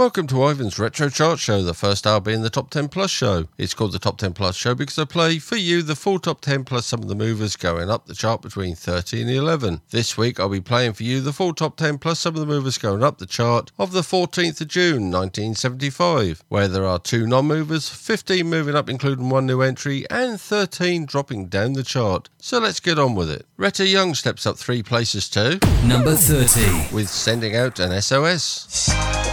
[0.00, 3.48] Welcome to Ivan's Retro Chart Show, the first hour being the Top 10 Plus show.
[3.58, 6.40] It's called the Top 10 Plus show because I play for you the full Top
[6.40, 9.82] 10 plus some of the movers going up the chart between 30 and 11.
[9.90, 12.46] This week I'll be playing for you the full Top 10 plus some of the
[12.46, 17.26] movers going up the chart of the 14th of June 1975, where there are two
[17.26, 22.30] non movers, 15 moving up including one new entry, and 13 dropping down the chart.
[22.38, 23.44] So let's get on with it.
[23.58, 29.29] Retta Young steps up three places to number 30 with Sending Out an SOS.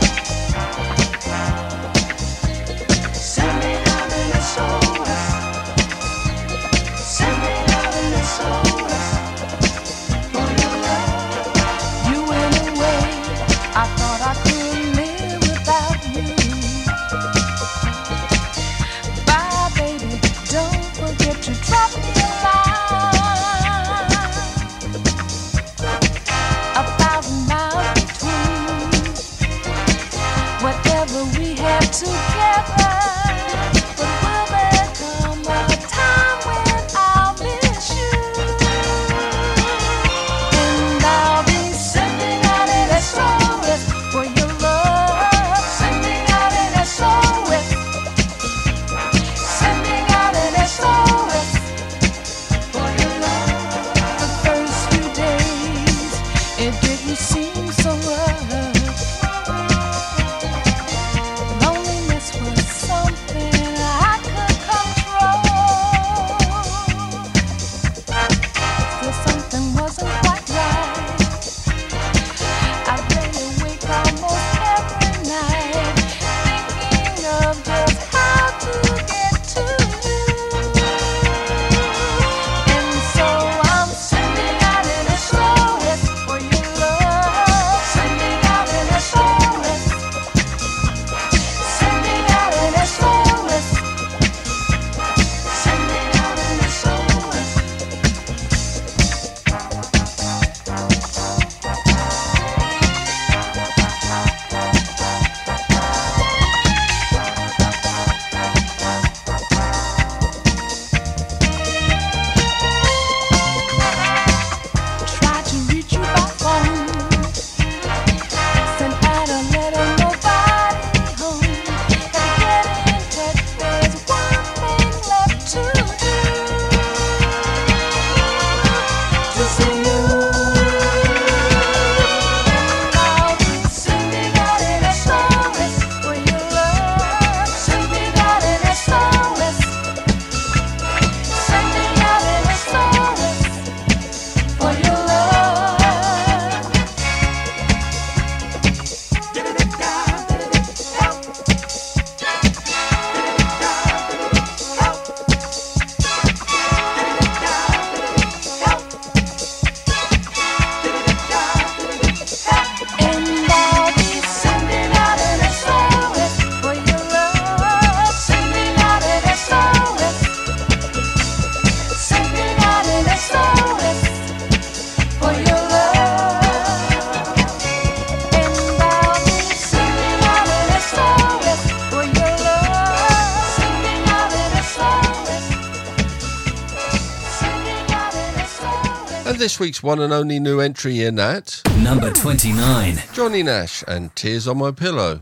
[189.57, 194.47] This week's one and only new entry in at number 29 Johnny Nash and Tears
[194.47, 195.21] on My Pillow.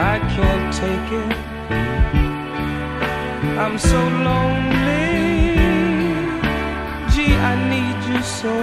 [0.00, 1.32] I can't take it.
[3.58, 5.56] I'm so lonely.
[7.10, 8.54] Gee, I need you so.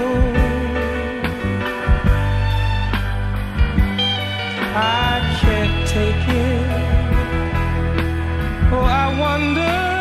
[4.74, 6.72] I can't take it.
[8.72, 9.95] Oh, I wonder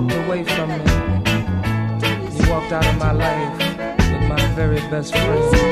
[0.00, 0.76] walked away from me.
[2.36, 3.58] You walked out of my life
[3.98, 5.67] with my very best friend.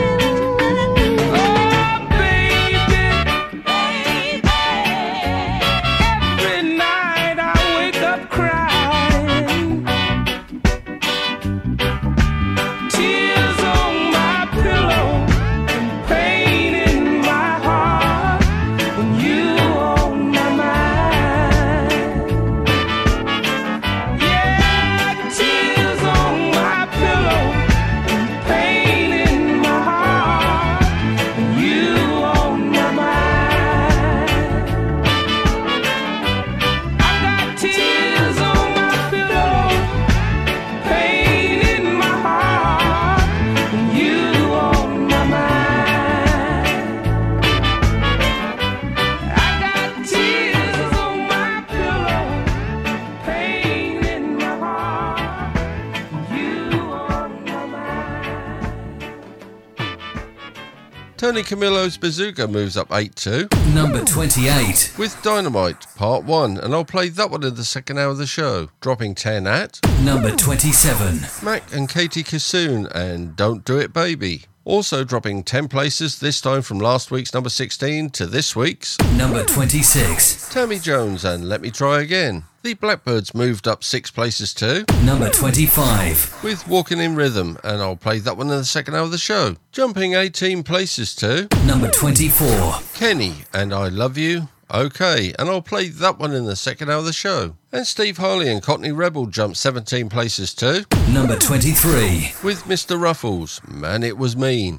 [61.27, 64.95] Tony Camillo's Bazooka moves up 8 2 Number 28.
[64.97, 68.29] with Dynamite Part 1, and I'll play that one in the second hour of the
[68.29, 68.69] show.
[68.81, 71.23] Dropping 10 at Number 27.
[71.45, 74.45] Mac and Katie Kissoon and Don't Do It Baby.
[74.67, 79.45] Also dropping 10 places, this time from last week's number 16 to this week's Number
[79.45, 80.49] 26.
[80.53, 82.43] Tammy Jones and Let Me Try Again.
[82.65, 86.43] The Blackbyrds moved up 6 places too Number 25.
[86.43, 89.19] with Walking in Rhythm, and I'll play that one in the second hour of the
[89.19, 89.55] show.
[89.71, 92.81] Jumping 18 places to Number 24.
[92.93, 94.49] Kenny and I Love You.
[94.75, 97.55] Okay, and I'll play that one in the second hour of the show.
[97.77, 102.33] And Steve Harley and Cockney Rebel jumped 17 places too Number 23.
[102.43, 102.99] with Mr.
[102.99, 103.61] Raffles.
[103.69, 104.79] Man, it was mean.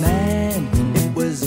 [0.00, 1.46] Man, it was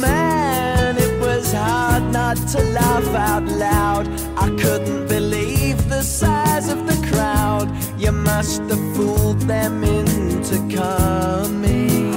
[0.00, 4.08] Man, it was hard not to laugh out loud.
[4.36, 7.70] I couldn't believe the size of the crowd.
[7.96, 12.10] You must have fooled them into coming.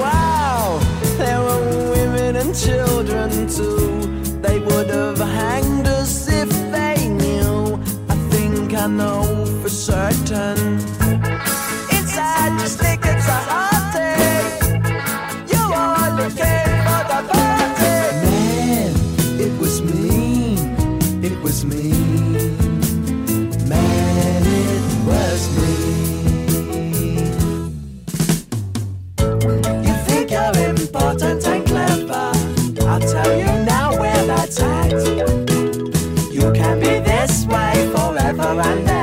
[0.00, 0.80] Wow,
[1.18, 4.00] there were women and children too.
[4.40, 6.29] They would have hanged us
[8.80, 10.56] I know for certain.
[11.92, 14.62] Inside your stick, it's a heartache.
[15.52, 17.92] You only came for the party.
[18.24, 18.92] Man,
[19.38, 20.58] it was mean.
[21.22, 22.56] It was mean.
[23.68, 27.34] Man, it was mean.
[29.84, 32.32] You think you're important and clever.
[32.88, 35.39] I'll tell you now where that's at.
[38.54, 38.99] わない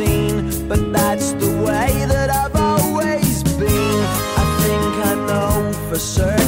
[0.00, 4.00] seen, but that's the way that I've always been.
[4.42, 6.39] I think I know for certain.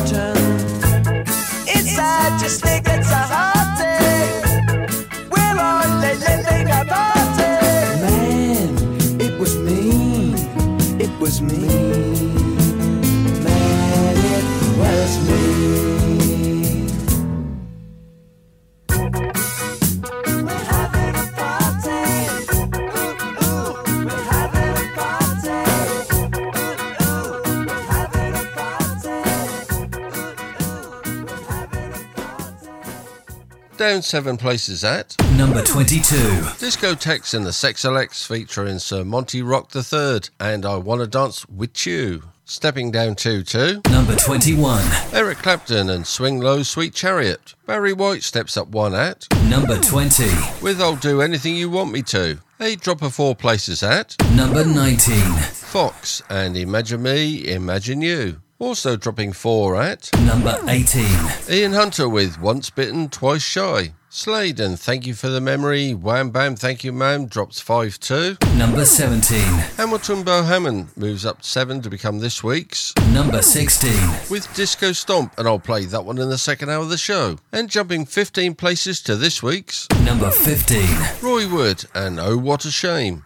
[33.83, 36.15] Down seven places at Number 22.
[36.61, 42.23] Disco-Tex and the Sex-O-Lettes featuring Sir Monti Rock III and I Wanna Dance With You.
[42.45, 44.85] Stepping down two to Number 21.
[45.13, 47.57] Eric Clapton and Swing Low Sweet Chariot.
[47.67, 50.27] Barry White steps up one at Number 20.
[50.63, 52.39] with I'll Do Anything You Want Me To.
[52.61, 55.17] A drop of four places at Number 19.
[55.51, 58.42] Fox and Imagine Me, Imagine You.
[58.63, 61.05] Also dropping four at Number 18.
[61.51, 63.93] Ian Hunter with Once Bitten, Twice Shy.
[64.09, 68.37] Slade and Thank You for the Memory, Wham Bam Thank You Ma'am drops 5 2.
[68.55, 69.41] Number 17.
[69.77, 73.91] Hamilton Bohannon moves up 7 to become this week's Number 16.
[74.31, 77.39] with Disco Stomp, and I'll play that one in the second hour of the show.
[77.51, 80.87] And jumping 15 places to this week's Number 15.
[81.21, 83.25] Roy Wood and Oh What a Shame.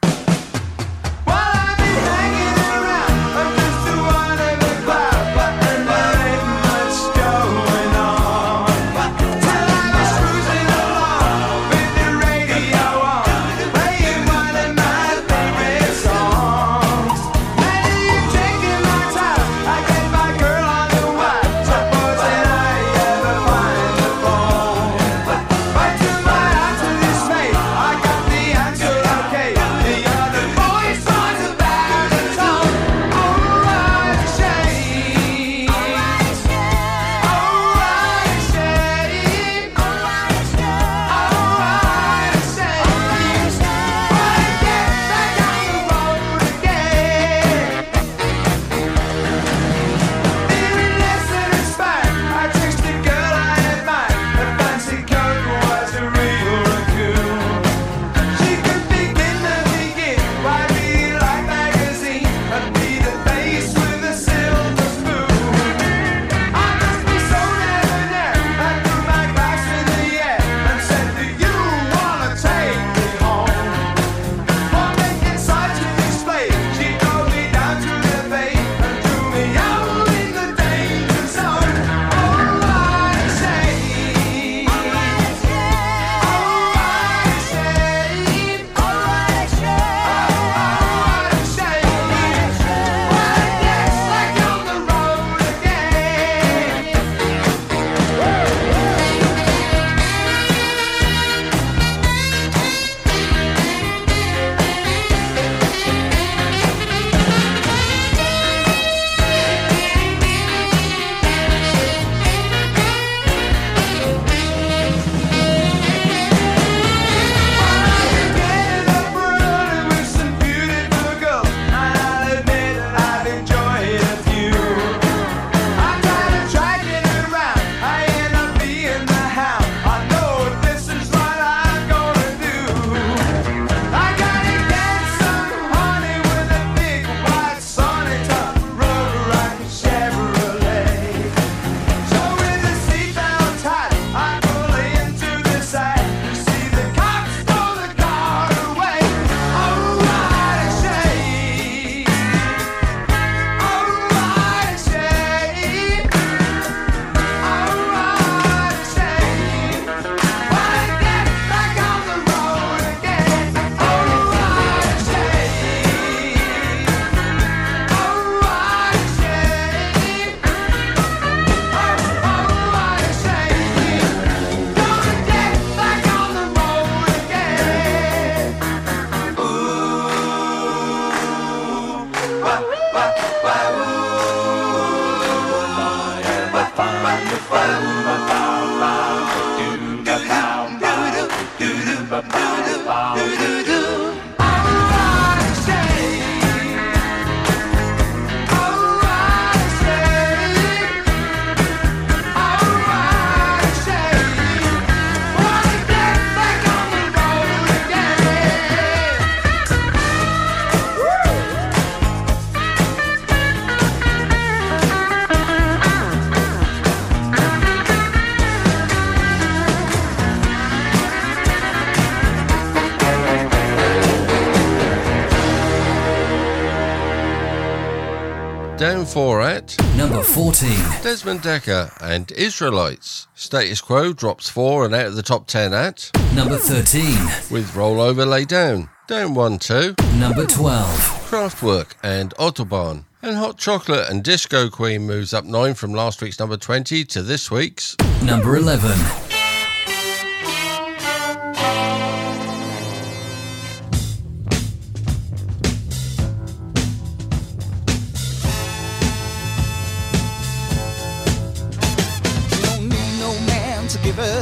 [231.07, 233.29] Desmond Dekker and Israelites.
[233.37, 237.05] Status Quo drops four and out of the top 10 at Number 13.
[237.49, 238.91] with Rollover Lay Down.
[239.07, 239.95] Down one, two.
[240.17, 240.89] Number 12.
[241.31, 243.05] Kraftwerk and Autobahn.
[243.23, 247.23] And Hot Chocolate and Disco Queen moves up nine from last week's number 20 to
[247.23, 247.97] this week's.
[248.25, 249.36] Number 11.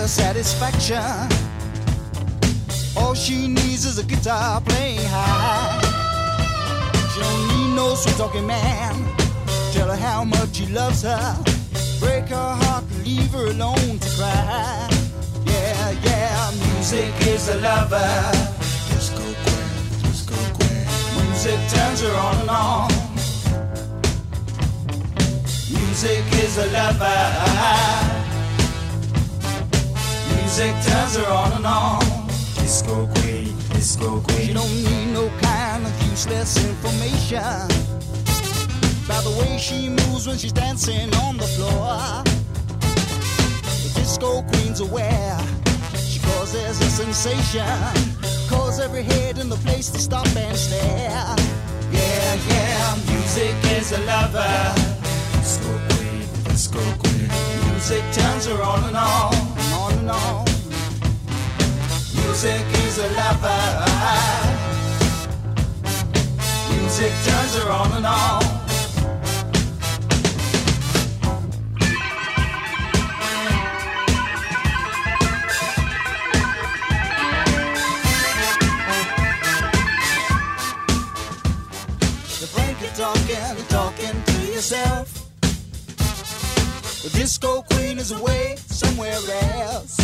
[0.05, 1.29] Her satisfaction.
[2.95, 5.81] All she needs is a guitar playing high.
[7.11, 8.95] She don't need no sweet talking man.
[9.73, 11.35] Tell her how much he loves her.
[12.01, 14.91] Break her heart, leave her alone to cry.
[15.47, 18.13] Yeah, yeah, music is a lover.
[18.91, 20.85] Disco queen, disco queen.
[21.17, 22.89] Music turns her on and on.
[25.73, 28.24] Music is a lover.
[30.57, 32.29] Music turns her on and on.
[32.55, 34.55] Disco queen, disco You queen.
[34.55, 37.43] don't need no kind of useless information.
[39.09, 42.23] By the way she moves when she's dancing on the floor.
[43.83, 45.41] The disco queen's aware.
[46.07, 47.67] She causes a sensation.
[48.49, 51.35] Cause every head in the place to stop and stare.
[51.91, 54.73] Yeah, yeah, music is a lover.
[55.33, 57.29] Disco queen, disco queen.
[57.73, 59.35] Music turns her on and on,
[60.09, 60.45] on.
[62.17, 63.65] Music is a lover.
[66.71, 68.55] Music turns her on and on.
[82.97, 85.14] Talking, talking to yourself.
[87.05, 89.99] The disco queen is away somewhere else.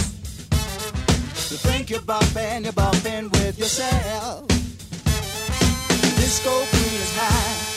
[1.50, 4.46] You think you're bumping, you're bumping with yourself.
[4.46, 7.70] The disco queen is high.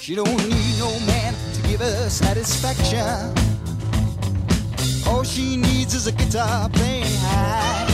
[0.00, 3.32] She don't need no man to give her satisfaction.
[5.06, 7.86] All she needs is a guitar playing high.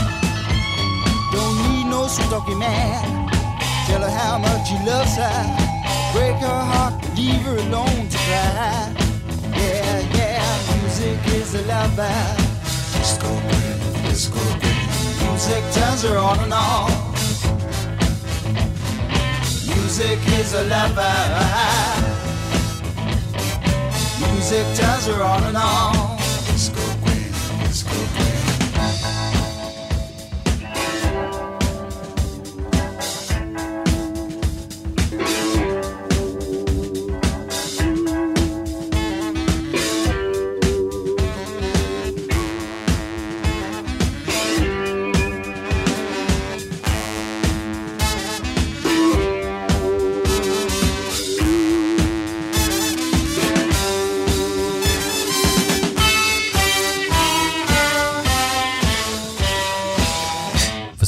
[1.33, 3.29] Don't need no sweet talking man.
[3.87, 5.76] Tell her how much he loves her.
[6.17, 8.91] Break her heart, leave her alone to cry.
[9.53, 12.17] Yeah, yeah, music is a lover.
[12.97, 15.29] Disco queen, disco queen.
[15.29, 16.91] Music turns her on and on.
[19.75, 21.17] Music is a lover.
[24.33, 26.06] Music turns her on and on.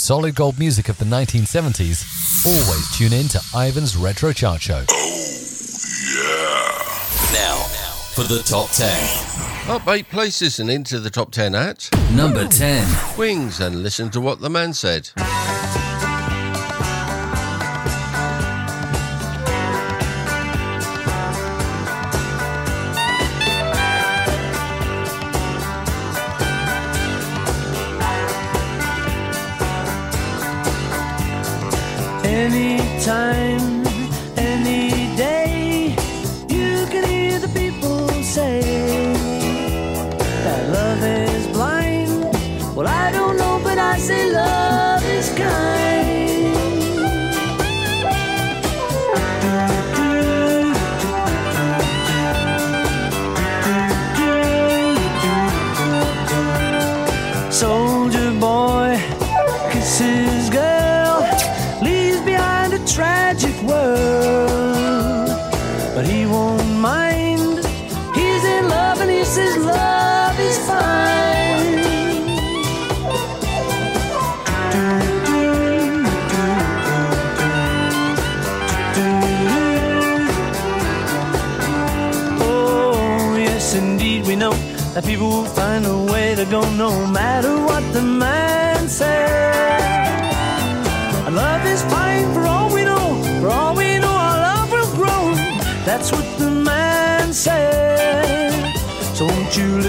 [0.09, 2.03] Solid gold music of the 1970s,
[2.47, 4.83] always tune in to Ivan's Retro Chart Show.
[4.89, 5.69] Oh,
[6.15, 7.35] yeah.
[7.35, 7.63] Now,
[8.15, 9.69] for the top 10.
[9.69, 13.19] Up eight places and into the top 10 at Number 10.
[13.19, 15.11] Wings and listen to what the man said.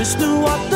[0.10, 0.69] just knew what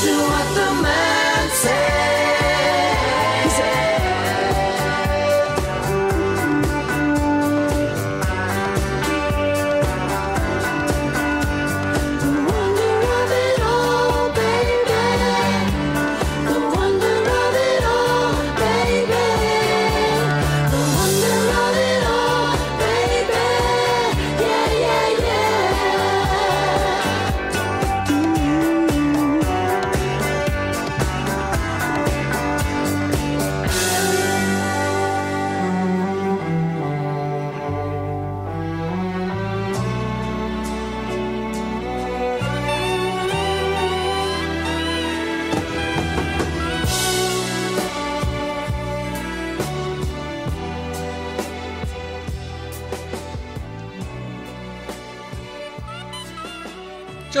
[0.00, 0.67] to what the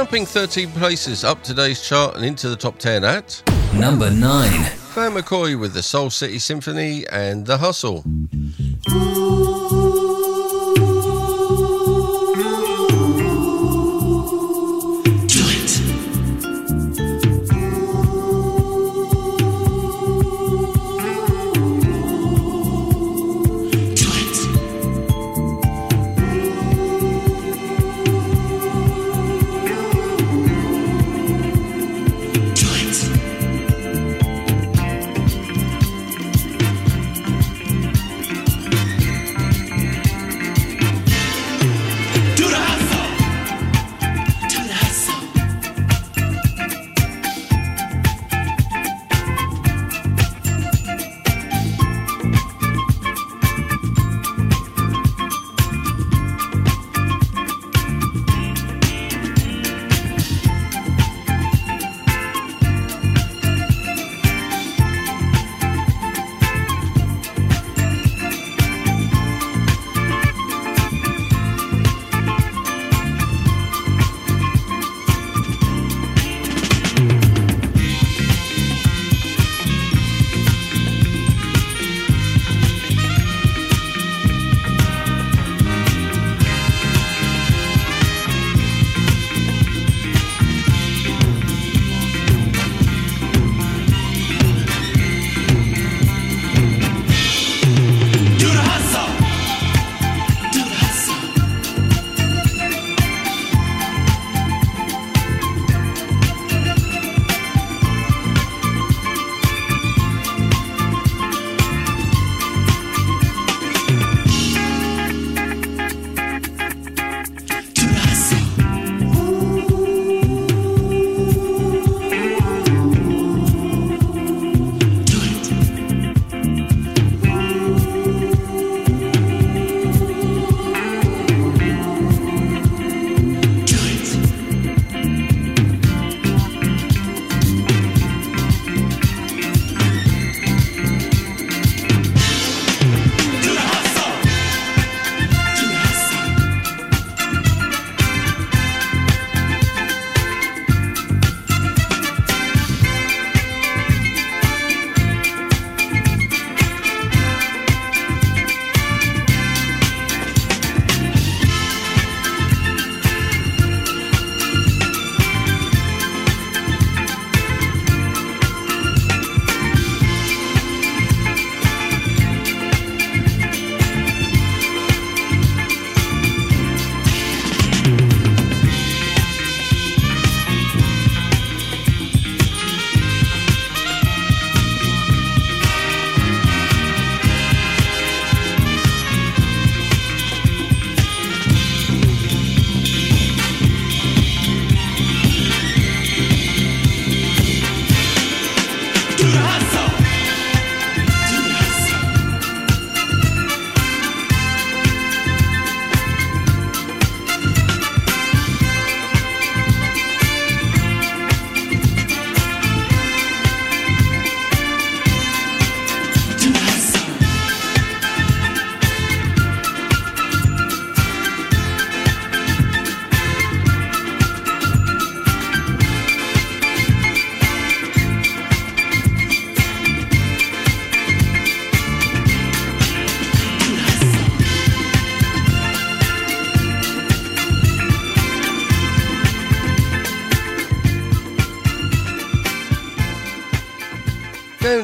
[0.08, 3.42] Jumping 13 places up today's chart and into the top 10 at
[3.74, 4.50] number 9.
[4.94, 8.02] Van McCoy with the Soul City Symphony and The Hustle.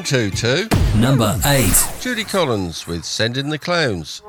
[0.05, 0.99] 122.
[0.99, 1.73] Number 8.
[1.99, 4.21] Judy Collins with Send in the Clowns.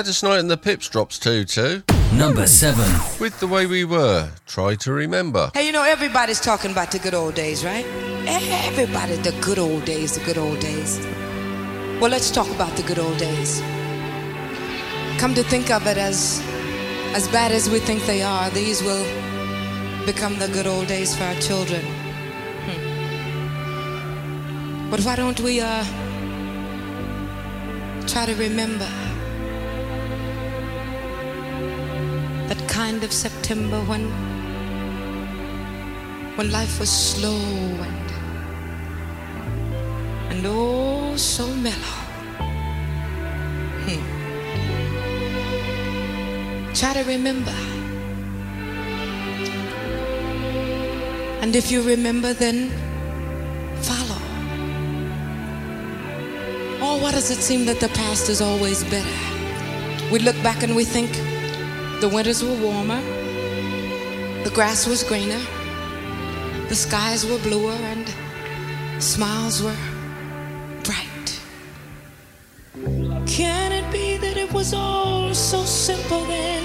[0.00, 1.82] Gladys Knight and the Pips drops too, too.
[2.14, 2.82] Number 7.
[3.20, 4.30] With the Way We Were.
[4.46, 5.50] Try to remember.
[5.52, 7.84] Hey, you know, everybody's talking about the good old days, right?
[8.26, 10.98] Everybody, the good old days, the good old days.
[12.00, 13.60] Well, let's talk about the good old days.
[15.18, 16.40] Come to think of it as
[17.12, 19.04] as bad as we think they are, these will
[20.06, 21.82] become the good old days for our children.
[22.64, 22.80] Hmm.
[24.90, 25.84] But why don't we uh
[28.06, 28.88] try to remember
[32.84, 34.04] kind of September when
[36.36, 37.42] when life was slow
[37.88, 38.08] and
[40.30, 41.98] and oh so mellow.
[43.84, 44.02] Hmm.
[46.80, 47.56] Try to remember.
[51.42, 52.58] And if you remember, then
[53.88, 54.22] follow.
[56.84, 59.18] Oh, why does it seem that the past is always better?
[60.10, 61.12] We look back and we think
[62.00, 63.00] the winters were warmer,
[64.44, 65.40] the grass was greener,
[66.68, 68.06] the skies were bluer, and
[69.02, 69.76] smiles were
[70.82, 71.40] bright.
[73.26, 76.64] Can it be that it was all so simple then?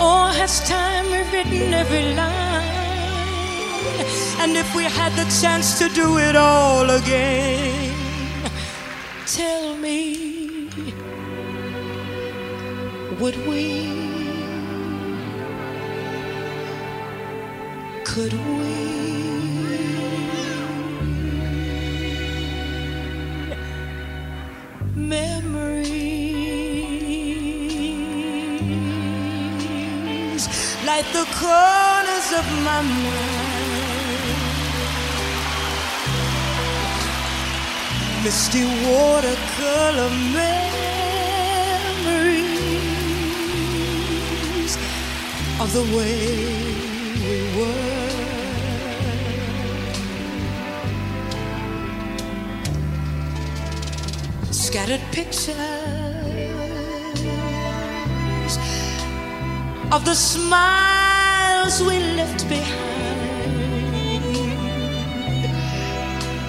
[0.00, 2.78] Or has time rewritten every line?
[4.40, 7.94] And if we had the chance to do it all again,
[9.26, 10.70] tell me,
[13.18, 13.97] would we?
[18.18, 18.38] Could we?
[24.96, 25.78] Memories
[30.84, 33.38] like the corners of my mind.
[38.24, 40.74] Misty watercolor memories
[45.60, 46.18] of the way
[47.22, 48.07] we were.
[54.70, 55.56] Scattered pictures
[59.90, 62.76] of the smiles we left behind,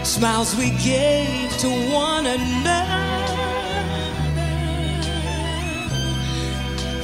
[0.05, 2.85] smiles we gave to one another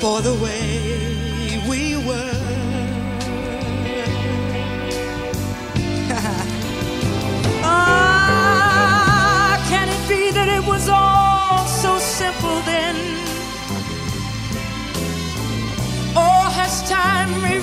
[0.01, 1.14] for the way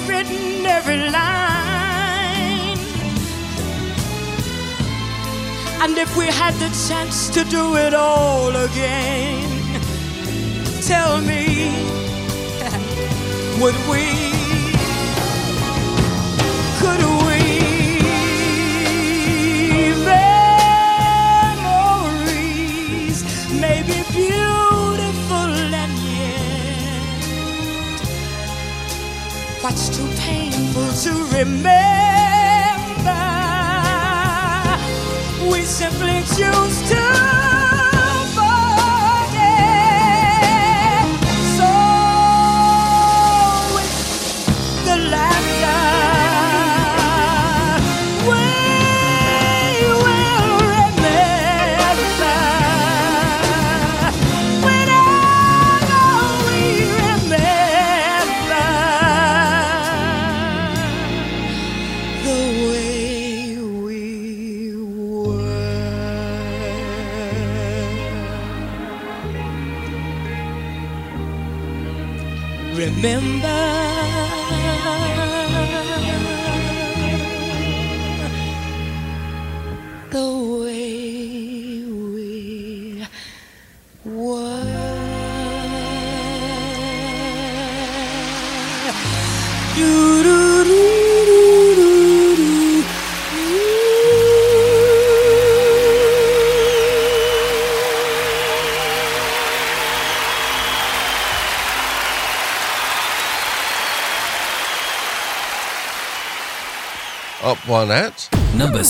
[0.02, 2.78] time rewritten every line?
[5.82, 9.48] And if we had the chance to do it all again,
[10.82, 11.70] tell me,
[13.60, 14.31] would we?
[29.62, 31.70] What's too painful to remember?
[35.50, 37.61] We simply choose to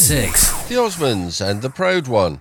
[0.03, 0.69] 6.
[0.69, 2.39] the Osmonds and the Proud One.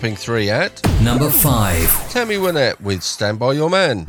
[0.00, 2.10] dropping three at number five.
[2.10, 4.06] Tammy Wynette with Stand By Your Man.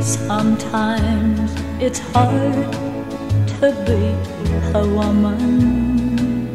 [0.00, 1.50] Sometimes
[1.82, 2.72] it's hard
[3.58, 4.14] to be
[4.78, 6.54] a woman.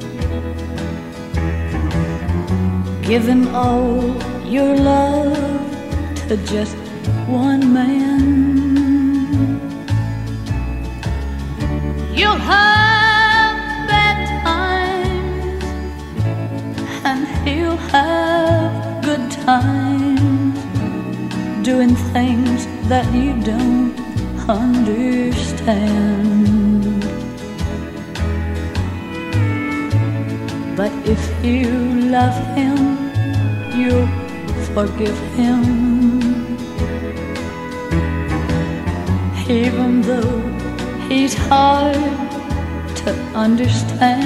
[3.02, 4.02] Giving all
[4.46, 5.36] your love
[6.30, 6.78] to just
[7.28, 8.03] one man.
[23.44, 23.94] don't
[24.48, 25.44] understand.
[30.78, 31.70] But if you
[32.10, 32.78] love him,
[33.76, 34.08] you'll
[34.74, 35.62] forgive him.
[39.50, 40.40] Even though
[41.10, 41.96] he's hard
[43.04, 44.23] to understand.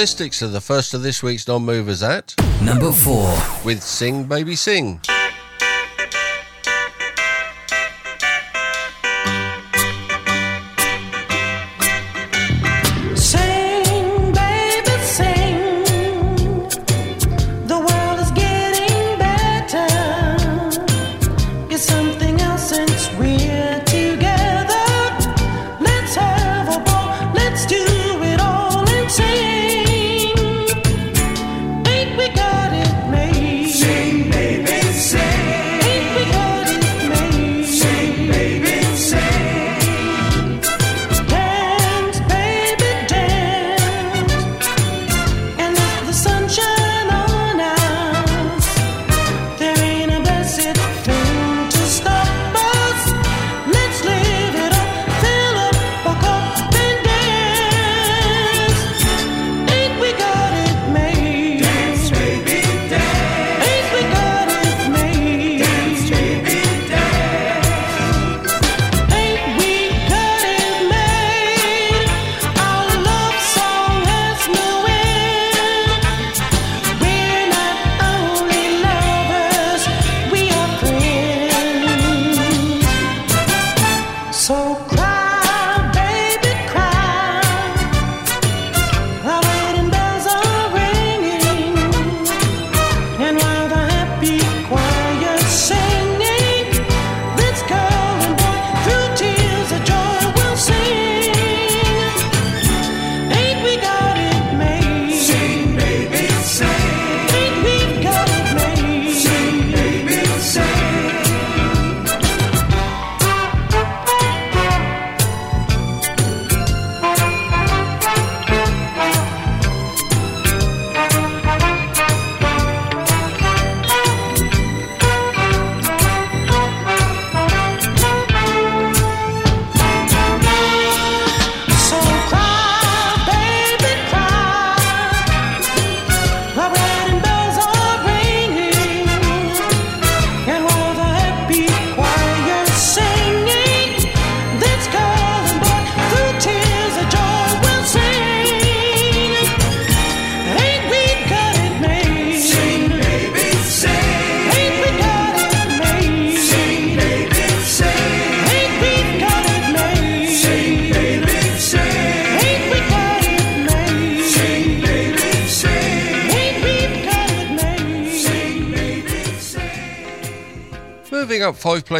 [0.00, 3.36] Stylistics are the first of this week's non movers at number four
[3.66, 4.98] with Sing Baby Sing.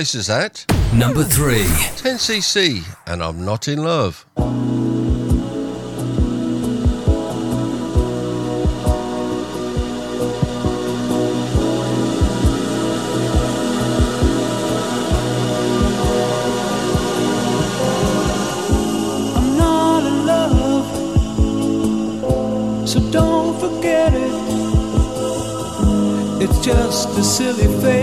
[0.01, 1.65] Up five places at Number 3.
[2.03, 4.25] 10cc, and I'm not in love.
[19.37, 20.89] I'm not in love,
[22.89, 24.33] so don't forget it.
[26.43, 28.00] It's just a silly phase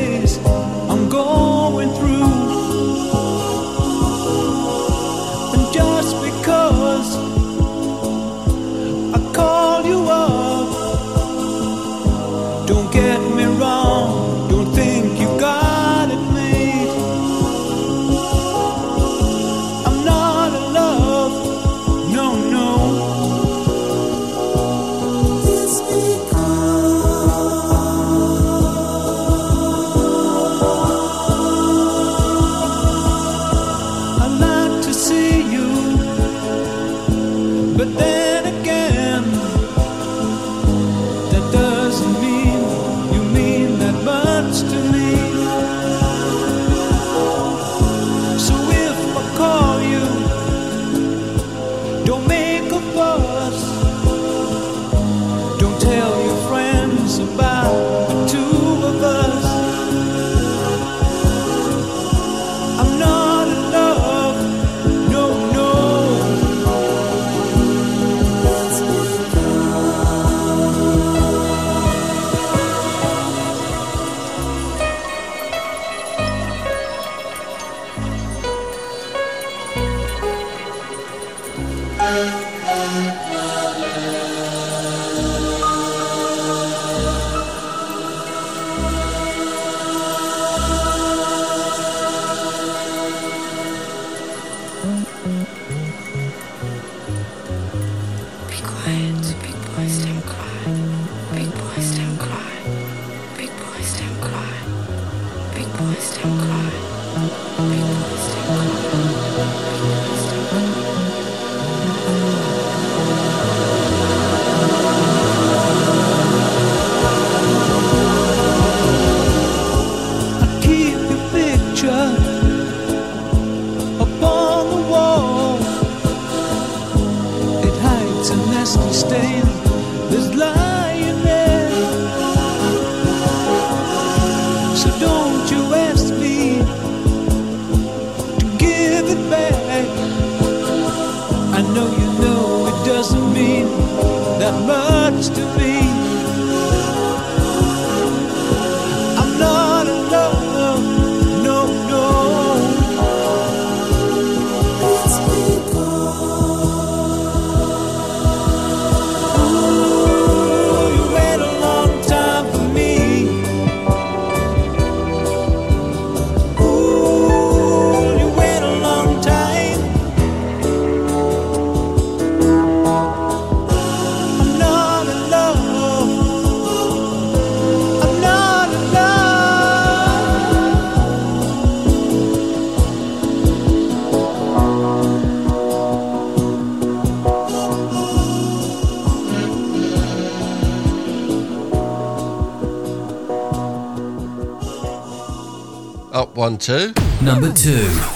[196.38, 196.94] one, two.
[197.20, 197.72] Number 2.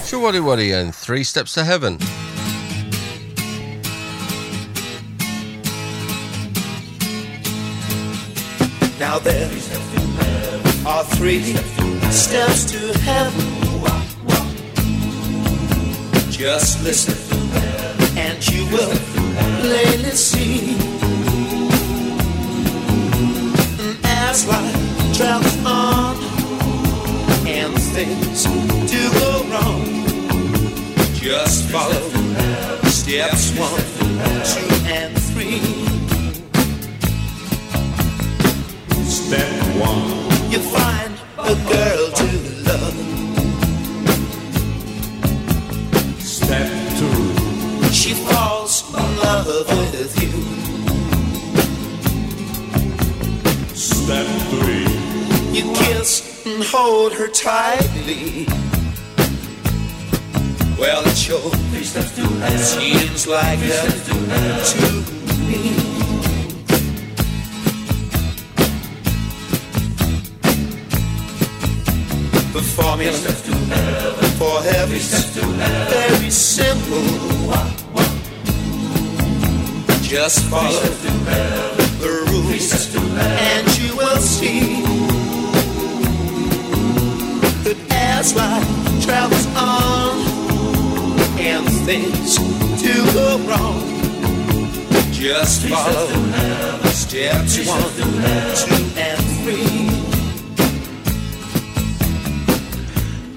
[0.06, 1.98] Showaddywaddy and Three Steps to Heaven.
[9.00, 9.50] Now there
[10.86, 11.54] are three
[12.12, 13.40] steps to heaven.
[16.30, 17.18] Just listen,
[18.16, 18.96] and you will
[19.62, 20.76] plainly see.
[24.04, 26.31] As life travels on, and
[27.92, 28.44] things
[28.90, 29.84] do go wrong,
[31.12, 32.08] just follow
[32.88, 33.84] steps one,
[34.48, 35.60] two, and three.
[39.04, 40.08] Step one.
[40.50, 42.28] You find a girl to
[42.68, 42.96] love.
[46.18, 47.92] Step two.
[47.92, 50.32] She falls in love with you.
[53.74, 54.88] Step three.
[55.52, 56.21] You kiss
[56.54, 58.46] and hold her tightly.
[60.78, 61.52] Well, it sure
[62.58, 64.90] seems like heaven to
[65.46, 65.72] me.
[65.72, 65.82] Me
[72.76, 73.12] formula
[74.38, 77.52] for heaven's very simple.
[80.02, 80.80] Just follow
[82.00, 84.91] the rules and you will see
[88.22, 90.14] as life travels on
[91.40, 92.36] and things
[92.80, 93.82] do go wrong,
[95.10, 97.82] just follow the steps one,
[98.62, 99.90] two, and three.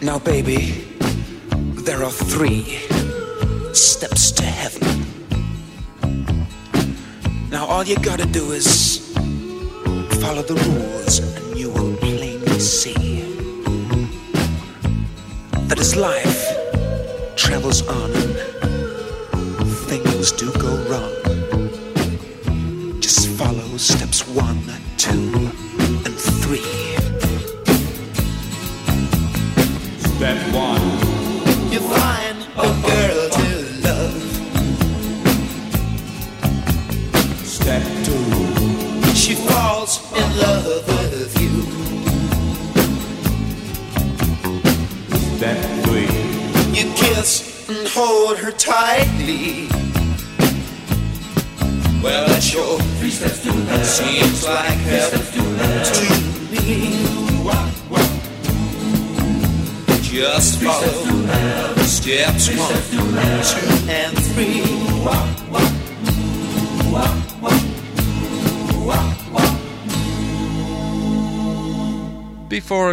[0.05, 0.85] Now, baby,
[1.87, 2.77] there are three
[3.73, 4.85] steps to heaven.
[7.49, 8.99] Now, all you gotta do is
[10.21, 13.14] follow the rules, and you will plainly see
[15.67, 16.43] that as life.
[17.35, 18.11] Travels on.
[19.89, 21.13] Things do go wrong,
[22.99, 24.63] just follow steps one,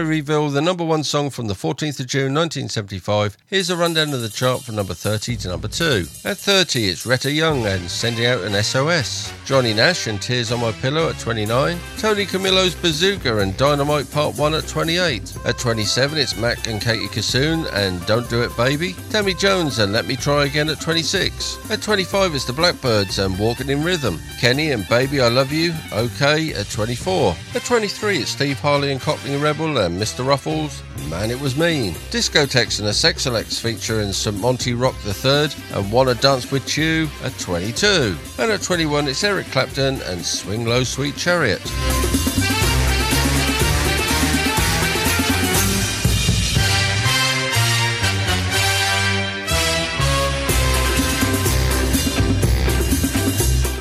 [0.04, 4.20] Reveal the number one song from the 14th of June 1975, here's a rundown of
[4.20, 6.06] the chart from number 30 to number 2.
[6.24, 9.32] At 30, it's Retta Young and Sending Out an SOS.
[9.44, 11.78] Johnny Nash and Tears on My Pillow at 29.
[11.98, 15.36] Tony Camillo's Bazooka and Dynamite Part 1 at 28.
[15.44, 18.94] At 27, it's Mac and Katie Kissoon and Don't Do It Baby.
[19.10, 21.70] Tammy Jones and Let Me Try Again at 26.
[21.70, 24.18] At 25, it's the Blackbyrds and Walking in Rhythm.
[24.40, 27.34] Kenny and Baby I Love You, OK at 24.
[27.54, 30.26] At 23, it's Steve Harley and Cockney Rebel and Mr.
[30.26, 31.94] Raffles, Man It Was Mean.
[32.10, 37.38] Disco-Tex and a Sex-O-Lettes in Sir Monti Rock III and Wanna Dance With You at
[37.38, 38.16] 22.
[38.38, 41.62] And at 21, it's Eric Clapton and Swing Low Sweet Chariot.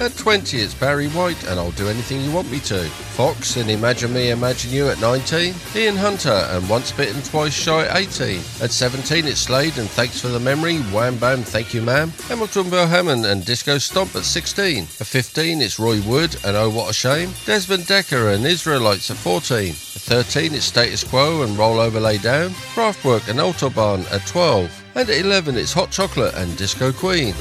[0.02, 2.90] At 20, it's Barry White and I'll Do Anything You Want Me To.
[3.14, 5.54] Fox and Imagine Me, Imagine You at 19.
[5.76, 8.40] Ian Hunter and Once Bitten, Twice Shy at 18.
[8.64, 12.10] At 17, it's Slade and Thanks for the Memory, Wham Bam, Thank You Ma'am.
[12.28, 14.86] Hamilton Bohannon and Disco Stomp at 16.
[14.86, 17.30] At 15, it's Roy Wood and Oh What a Shame.
[17.46, 19.70] Desmond Dekker and Israelites at 14.
[19.70, 22.50] At 13, it's Status Quo and Roll Over Lay Down.
[22.74, 24.84] Kraftwerk and Autobahn at 12.
[24.96, 27.36] And at 11, it's Hot Chocolate and Disco Queen.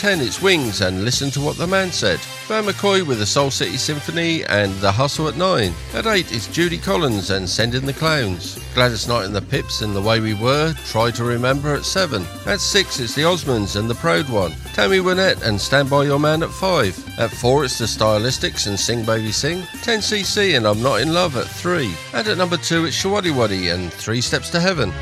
[0.00, 2.18] 10, it's Wings and Listen to What the Man Said.
[2.48, 5.74] Van McCoy with the Soul City Symphony and The Hustle at 9.
[5.92, 8.58] At 8, it's Judy Collins and Send in the Clowns.
[8.72, 12.24] Gladys Knight and the Pips and The Way We Were, Try to Remember at 7.
[12.46, 14.52] At 6, it's The Osmonds and The Proud One.
[14.72, 17.18] Tammy Wynette and Stand By Your Man at 5.
[17.18, 19.58] At 4, it's The Stylistics and Sing Baby Sing.
[19.82, 21.94] 10cc and I'm Not in Love at 3.
[22.14, 24.94] And at number 2, it's Showaddywaddy and Three Steps to Heaven.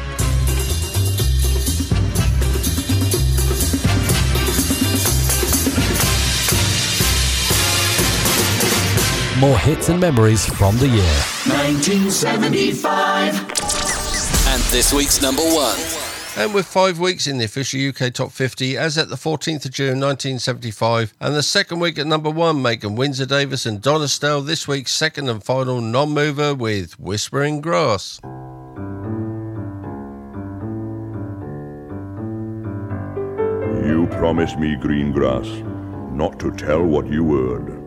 [9.40, 11.14] More hits and memories from the year.
[11.46, 13.34] 1975.
[14.48, 15.78] And this week's number one.
[16.36, 19.70] And with five weeks in the official UK Top 50, as at the 14th of
[19.70, 24.40] June 1975, and the second week at number one, making Windsor Davies and Don Estelle
[24.40, 28.18] this week's second and final non mover with Whispering Grass.
[33.86, 35.46] You promised me green grass,
[36.10, 37.77] not to tell what you heard.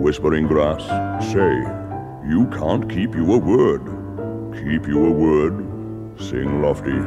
[0.00, 0.82] Whispering grass,
[1.30, 1.58] say,
[2.26, 3.84] you can't keep your word.
[4.54, 7.00] Keep your word, sing lofty.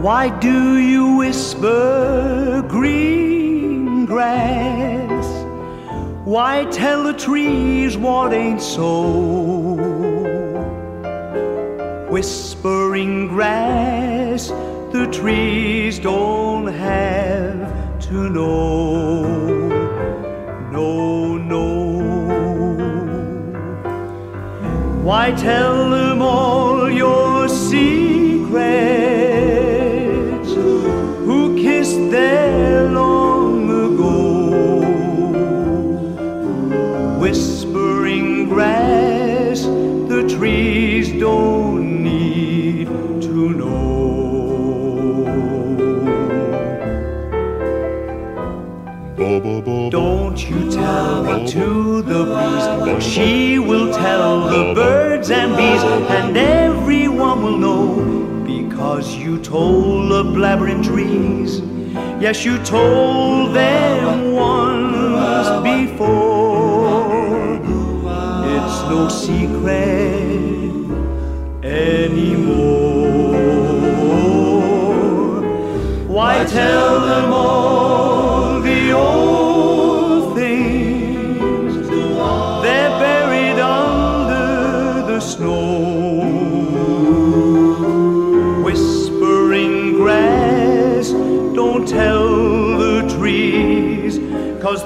[0.00, 5.26] Why do you whisper green grass?
[6.24, 9.74] Why tell the trees what ain't so?
[12.08, 14.50] Whispering grass,
[14.92, 19.65] the trees don't have to know
[20.76, 21.66] no, no.
[25.02, 28.50] Why tell them all your secrets?
[31.28, 33.56] Who kissed there long
[33.86, 34.14] ago?
[37.22, 39.62] Whispering grass,
[40.12, 42.86] the trees don't need
[43.28, 43.76] to know.
[49.90, 50.15] Don't
[50.96, 53.04] love to the breeze.
[53.04, 55.82] She will tell the birds and bees,
[56.16, 57.84] and everyone will know
[58.54, 61.50] because you told the blabbering trees.
[62.24, 67.60] Yes, you told them once before.
[68.54, 70.70] It's no secret
[71.62, 72.86] anymore.
[76.16, 79.25] Why tell them all the old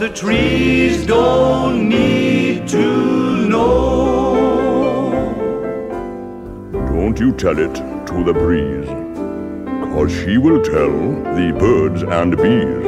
[0.01, 5.20] the trees don't need to know.
[6.72, 7.74] Don't you tell it
[8.07, 8.88] to the breeze,
[9.92, 10.90] cause she will tell
[11.36, 12.86] the birds and bees,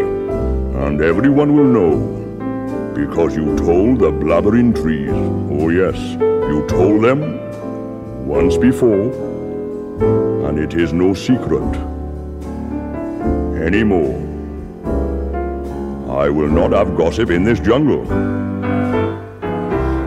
[0.87, 5.13] and everyone will know, because you told the blabbering trees.
[5.13, 7.21] Oh, yes, you told them
[8.27, 9.13] once before,
[10.49, 11.77] and it is no secret
[13.63, 14.32] anymore.
[16.13, 18.05] I will not have gossip in this jungle.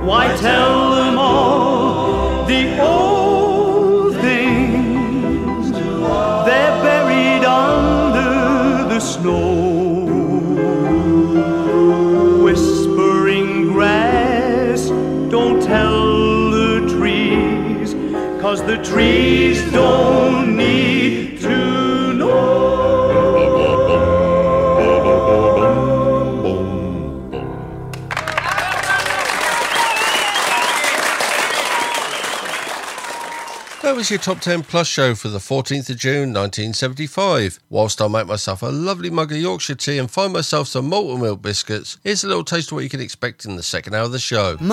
[0.06, 5.72] Why tell them all the old things?
[5.72, 10.06] They're buried under the snow.
[12.44, 14.90] Whispering grass,
[15.32, 17.96] don't tell the trees,
[18.40, 20.45] cause the trees don't
[33.96, 37.62] Was your Top 10 Plus show for the 14th of June 1975.
[37.70, 41.22] Whilst I make myself a lovely mug of Yorkshire tea and find myself some malted
[41.22, 44.04] milk biscuits, here's a little taste of what you can expect in the second hour
[44.04, 44.56] of the show.
[44.56, 44.68] Of Georgia.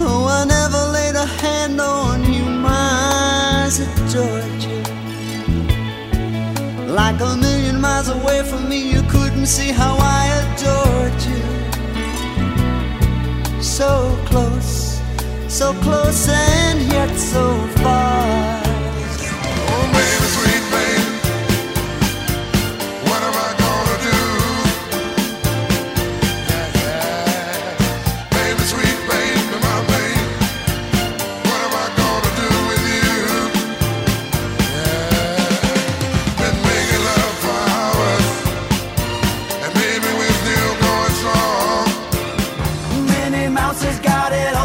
[0.00, 2.44] Oh, I never laid a hand on you,
[3.84, 4.84] of Georgia.
[6.86, 11.07] Like a million miles away from me, you couldn't see how I adored you.
[13.78, 15.00] So close,
[15.46, 18.67] so close, and yet so far.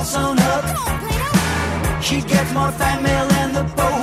[0.03, 2.03] All sewn up.
[2.03, 4.02] She gets more fan mail than the Pope.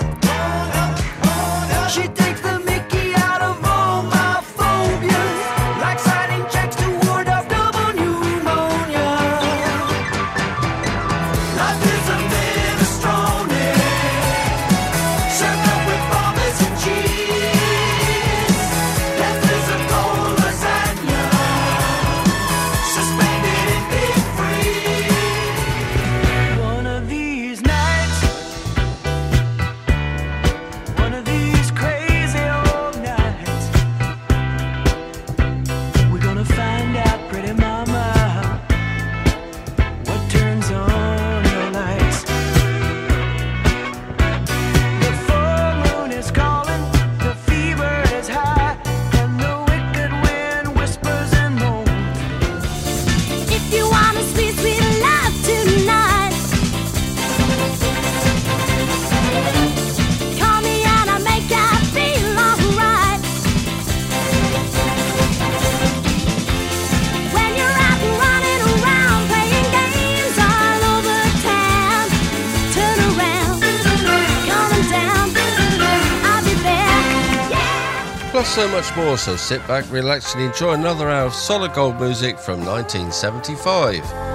[78.50, 82.36] So much more, so sit back, relax and enjoy another hour of solid gold music
[82.36, 84.29] from 1975.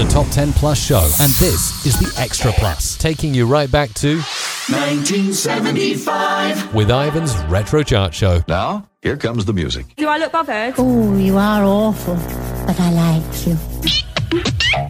[0.00, 3.92] The Top 10 Plus show, and this is the Extra Plus, taking you right back
[3.92, 4.14] to
[4.70, 6.74] 1975.
[6.74, 8.40] with Ivan's Retro Chart Show.
[8.48, 9.94] Now, here comes the music.
[9.96, 10.72] Do I look bothered?
[10.78, 12.14] Oh, you are awful,
[12.66, 13.58] but I like you.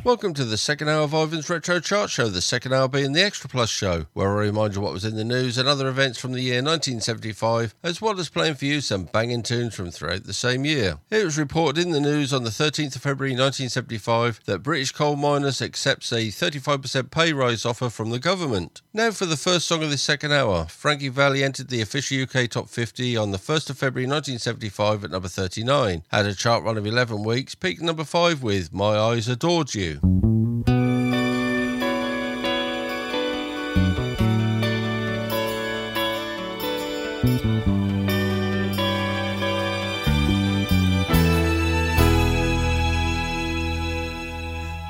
[0.05, 3.23] Welcome to the second hour of Ivan's Retro Chart Show, the second hour being the
[3.23, 6.19] Extra Plus show, where I remind you what was in the news and other events
[6.19, 10.25] from the year 1975, as well as playing for you some banging tunes from throughout
[10.25, 10.99] the same year.
[11.11, 15.17] It was reported in the news on the 13th of February 1975 that British coal
[15.17, 18.83] miners accepts a 35% pay rise offer from the government.
[18.93, 22.51] Now for the first song of this second hour, Frankie Valli entered the official UK
[22.51, 26.77] Top 50 on the 1st of February 1975 at number 39, had a chart run
[26.77, 30.01] of 11 weeks, peaked number 5 with My Eyes Adored You.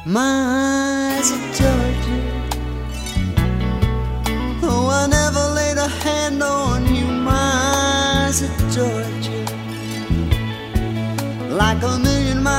[0.06, 2.22] My eyes adored you.
[4.62, 7.04] Oh, I never laid a hand on you.
[7.04, 9.44] My eyes adored you.
[11.54, 11.98] Like a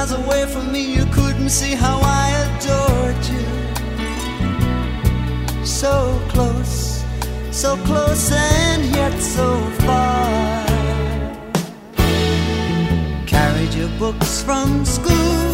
[0.02, 3.45] miles away from me, you couldn't see how I adored you.
[5.66, 7.04] So close,
[7.52, 10.66] so close, and yet so far.
[13.28, 15.51] Carried your books from school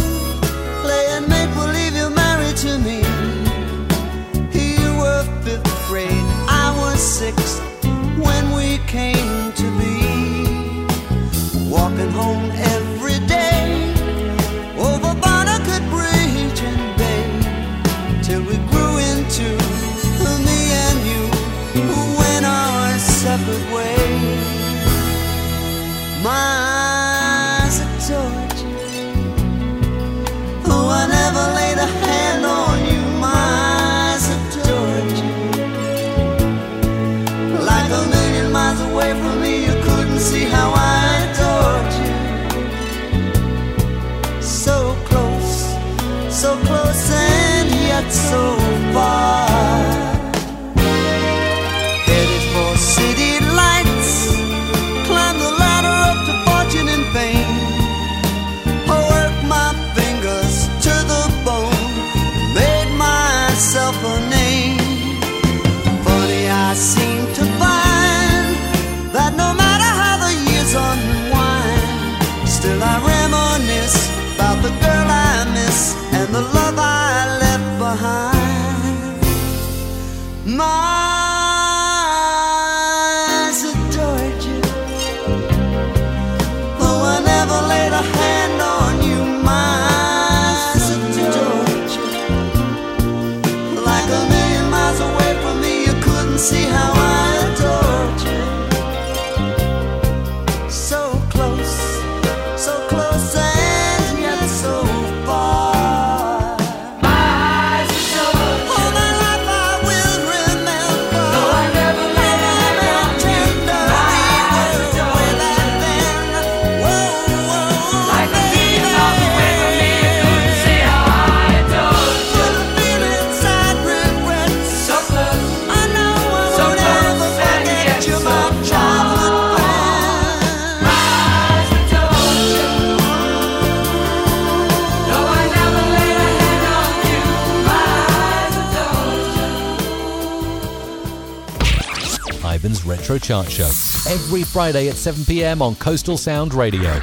[142.58, 143.68] Ivan's Retro Chart Show.
[144.10, 146.99] Every Friday at 7pm on Coastal Sound Radio.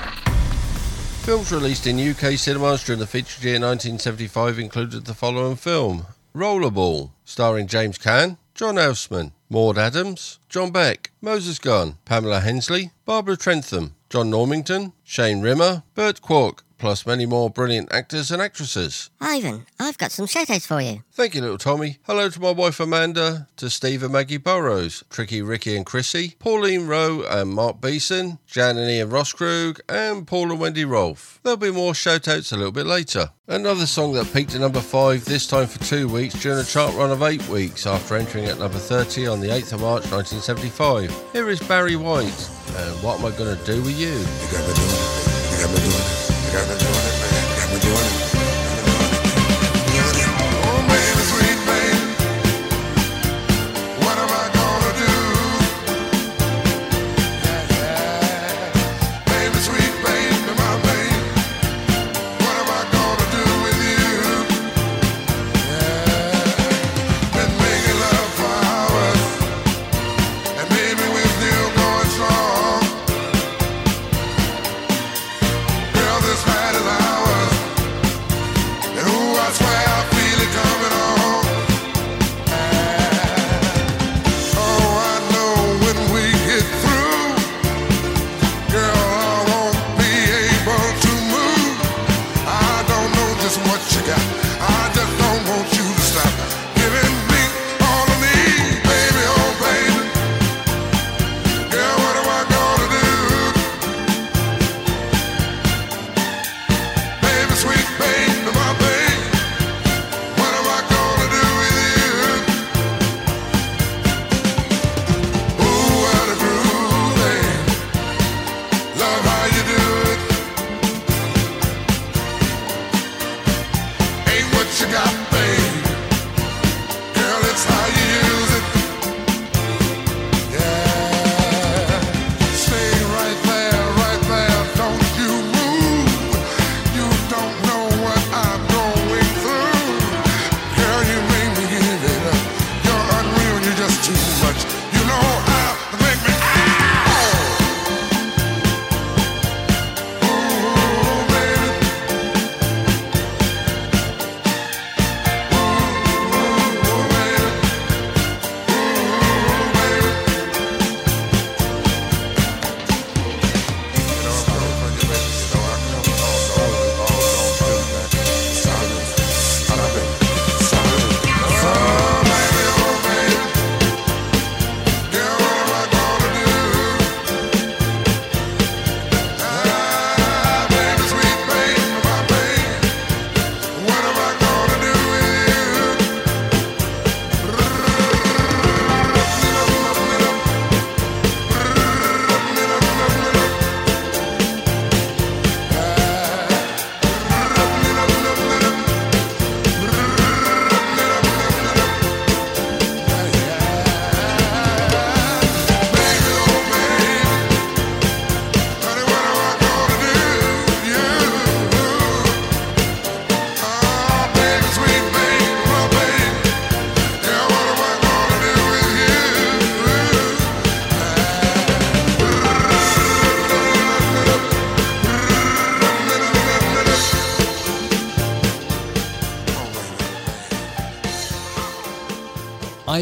[1.22, 7.12] Films released in UK cinemas during the feature year 1975 included the following film Rollerball,
[7.24, 13.94] starring James Caan, John Houseman, Maud Adams, John Beck, Moses Gunn, Pamela Hensley, Barbara Trentham,
[14.10, 19.08] John Normington, Shane Rimmer, Burt Kwouk, plus many more brilliant actors and actresses.
[19.18, 21.02] Ivan, I've got some shout outs for you.
[21.12, 21.96] Thank you, little Tommy.
[22.02, 26.86] Hello to my wife Amanda, to Steve and Maggie Burrows, Tricky, Ricky and Chrissy, Pauline
[26.86, 31.40] Rowe and Mark Beeson, Jan and Ian Rosskrug, and Paul and Wendy Rolfe.
[31.42, 33.30] There'll be more shout outs a little bit later.
[33.48, 36.94] Another song that peaked at number 5, this time for two weeks, during a chart
[36.96, 41.32] run of 8 weeks after entering at number 30 on the 8th of March 1975.
[41.32, 44.18] Here is Barry White, and What Am I Gonna Do With You?
[45.70, 46.23] You
[46.54, 47.20] got me doing it.
[47.20, 47.56] Man.
[47.58, 48.33] Got me doing it.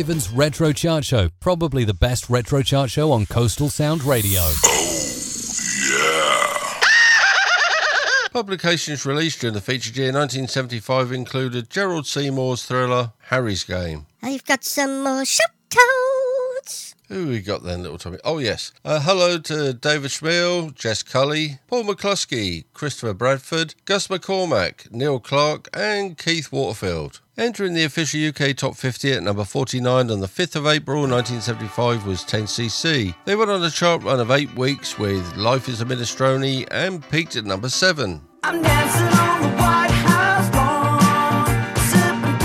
[0.03, 4.41] Ivan's Retro Chart Show, probably the best retro chart show on Coastal Sound Radio.
[8.33, 14.07] Publications released during the featured year 1975 included Gerald Seymour's thriller Harry's Game.
[14.21, 16.97] I've got some more shop toads.
[17.07, 18.19] Who we got then, little Tommy?
[18.25, 18.73] Oh, yes.
[18.85, 25.69] Uh, hello to David Schmiel, Jess Cully, Paul McCluskey, Christopher Bradford, Gus McCormack, Neil Clark,
[25.73, 27.21] and Keith Waterfield.
[27.39, 32.05] Entering the official UK Top 50 at number 49 on the 5th of April 1975
[32.05, 33.15] was 10cc.
[33.25, 37.09] They went on a chart run of eight weeks with Life is a Minestrone and
[37.09, 38.21] peaked at number 7.
[38.43, 42.43] I'm dancing on the White House lawn, sipping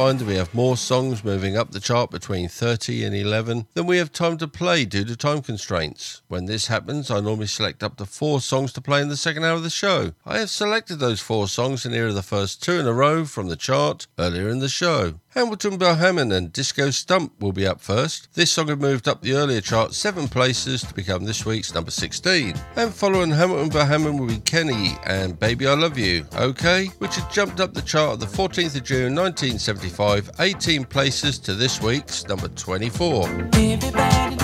[0.00, 3.98] find we have more songs moving up the chart between 30 and 11 than we
[3.98, 6.22] have time to play due to time constraints.
[6.26, 9.44] When this happens, I normally select up to four songs to play in the second
[9.44, 10.12] hour of the show.
[10.24, 13.26] I have selected those four songs and here are the first two in a row
[13.26, 15.20] from the chart earlier in the show.
[15.32, 18.34] Hamilton Bohannon and Disco Stomp will be up first.
[18.34, 21.92] This song had moved up the earlier chart seven places to become this week's number
[21.92, 22.56] 16.
[22.74, 27.30] And following Hamilton Bohannon will be Kenny and Baby I Love You, OK, which had
[27.30, 32.26] jumped up the chart on the 14th of June 1975, 18 places to this week's
[32.26, 33.28] number 24.
[33.54, 34.39] Everybody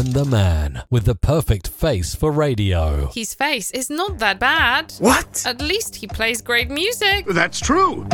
[0.00, 3.10] Ivan the Man, with the perfect face for radio.
[3.12, 4.94] His face is not that bad.
[4.98, 5.44] What?
[5.44, 7.26] At least he plays great music.
[7.26, 8.06] That's true.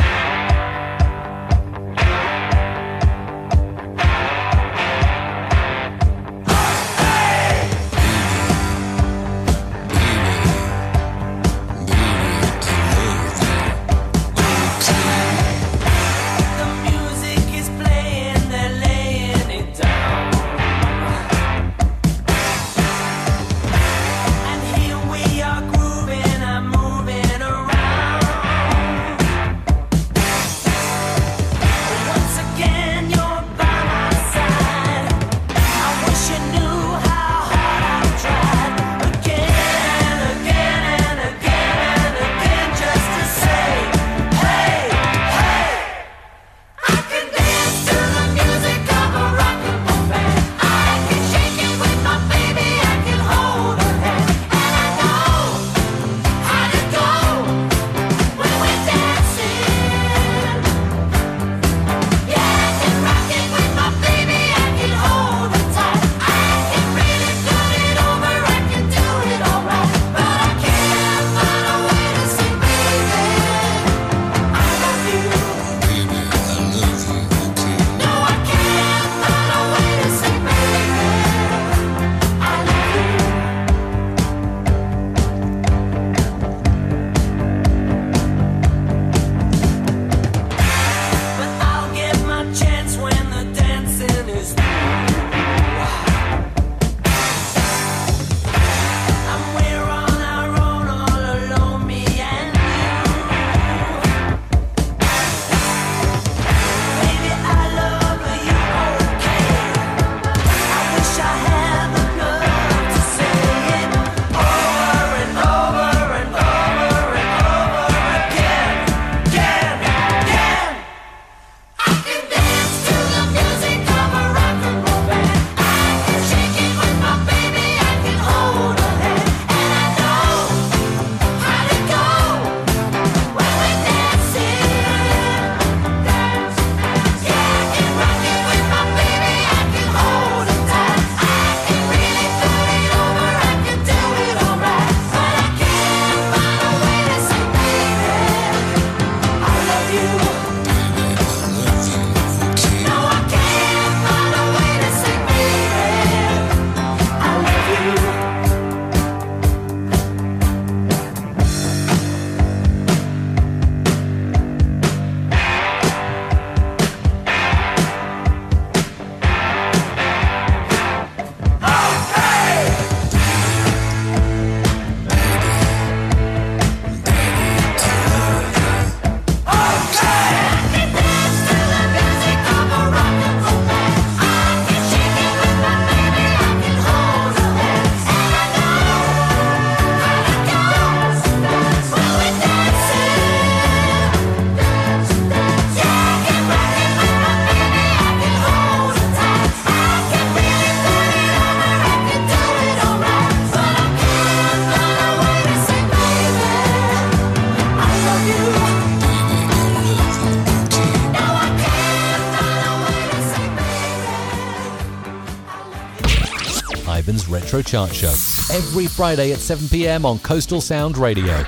[217.57, 218.55] Retro Chart Show.
[218.55, 221.43] Every Friday at 7 pm on Coastal Sound Radio.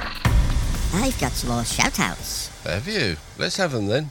[0.91, 2.48] I've got some more shout outs.
[2.64, 3.15] Have you?
[3.38, 4.10] Let's have them then.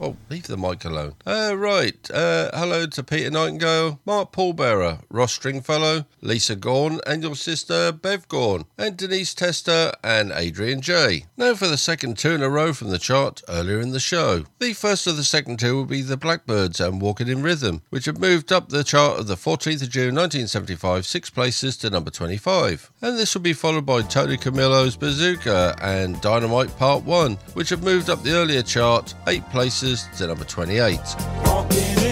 [0.00, 1.14] Oh, leave the mic alone.
[1.24, 1.95] Uh, right.
[2.16, 8.26] Uh, hello to Peter Nightingale, Mark Paulbearer, Ross Stringfellow, Lisa Gorn, and your sister Bev
[8.26, 11.26] Gorn, and Denise Tester and Adrian J.
[11.36, 14.44] Now for the second two in a row from the chart earlier in the show.
[14.60, 18.06] The first of the second two will be the Blackbyrds and Walking in Rhythm, which
[18.06, 22.10] have moved up the chart of the 14th of June 1975 six places to number
[22.10, 22.92] 25.
[23.02, 27.84] And this will be followed by Tony Camillo's Bazooka and Dynamite Part 1, which have
[27.84, 30.98] moved up the earlier chart eight places to number 28.
[31.44, 32.05] Walking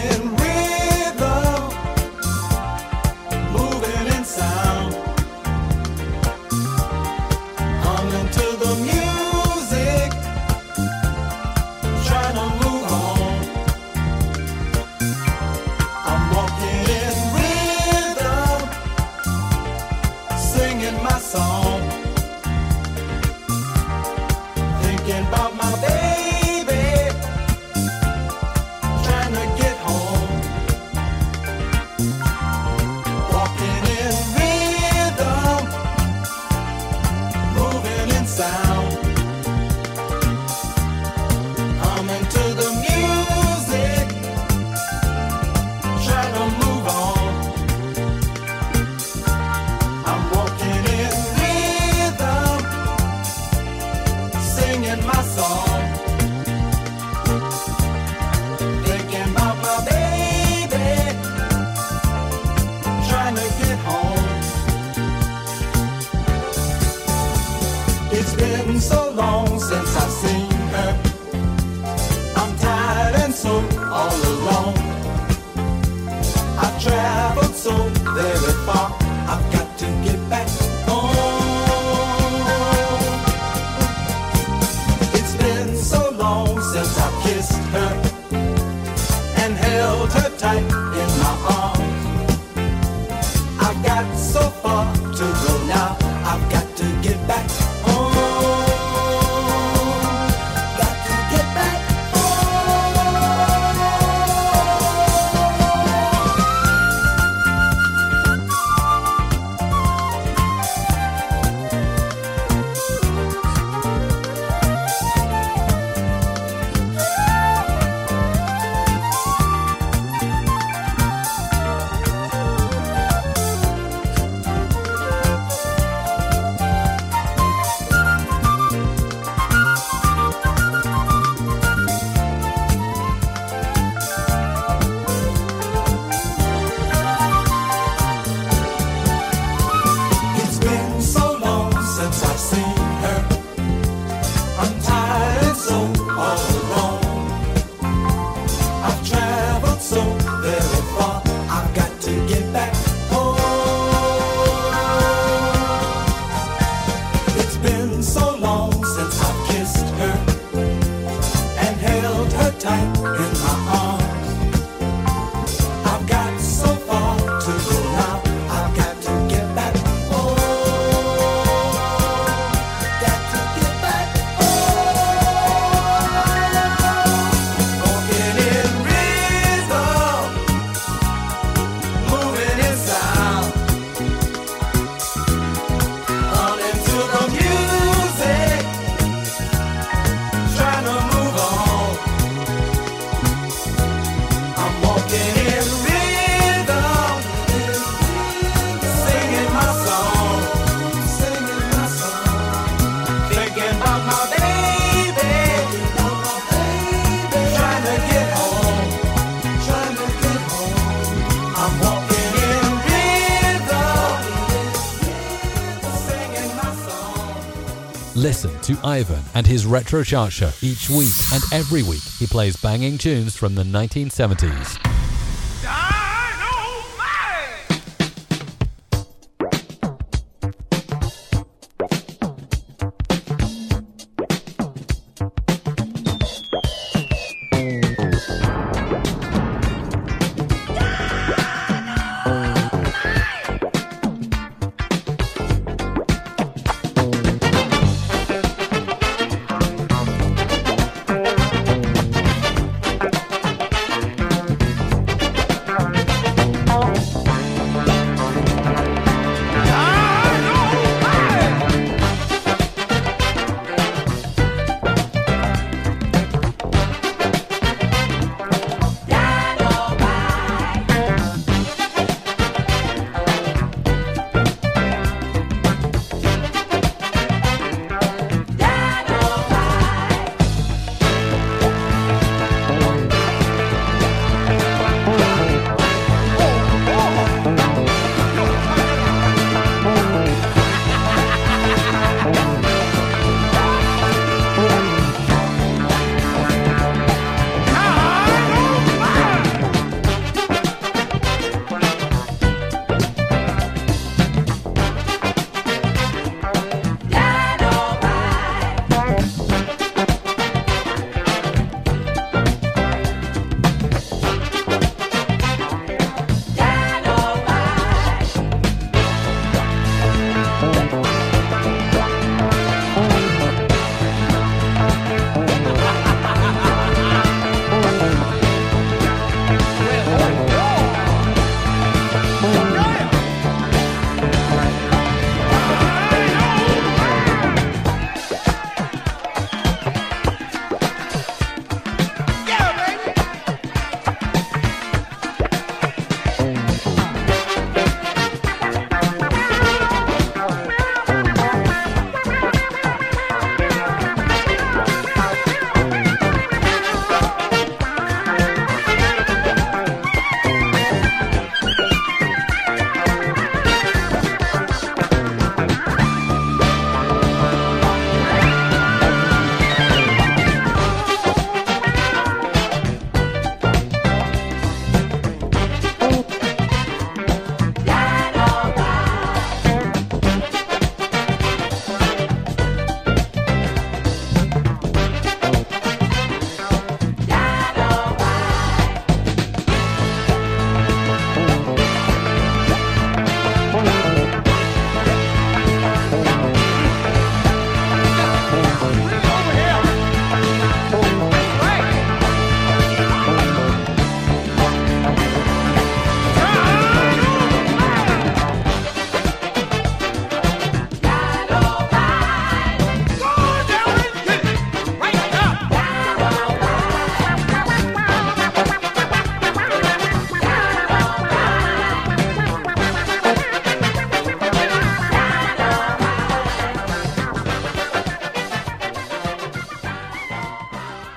[218.85, 223.35] Ivan and his Retro Chart Show each week, and every week he plays banging tunes
[223.35, 224.84] from the 1970s.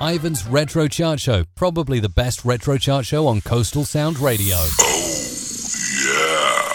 [0.07, 4.55] Ivan's Retro Chart Show, probably the best retro chart show on Coastal Sound Radio.
[4.55, 5.03] Oh,
[6.05, 6.63] yeah.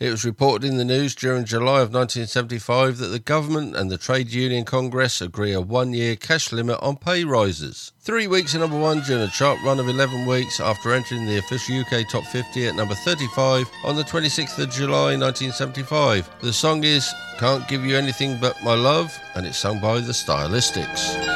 [0.00, 3.98] It was reported in the news during July of 1975 that the government and the
[3.98, 7.92] Trade Union Congress agree a one year cash limit on pay rises.
[8.00, 11.36] Three weeks at number one during a chart run of 11 weeks after entering the
[11.36, 16.30] official UK Top 50 at number 35 on the 26th of July 1975.
[16.40, 20.12] The song is Can't Give You Anything But My Love and it's sung by the
[20.12, 21.29] Stylistics.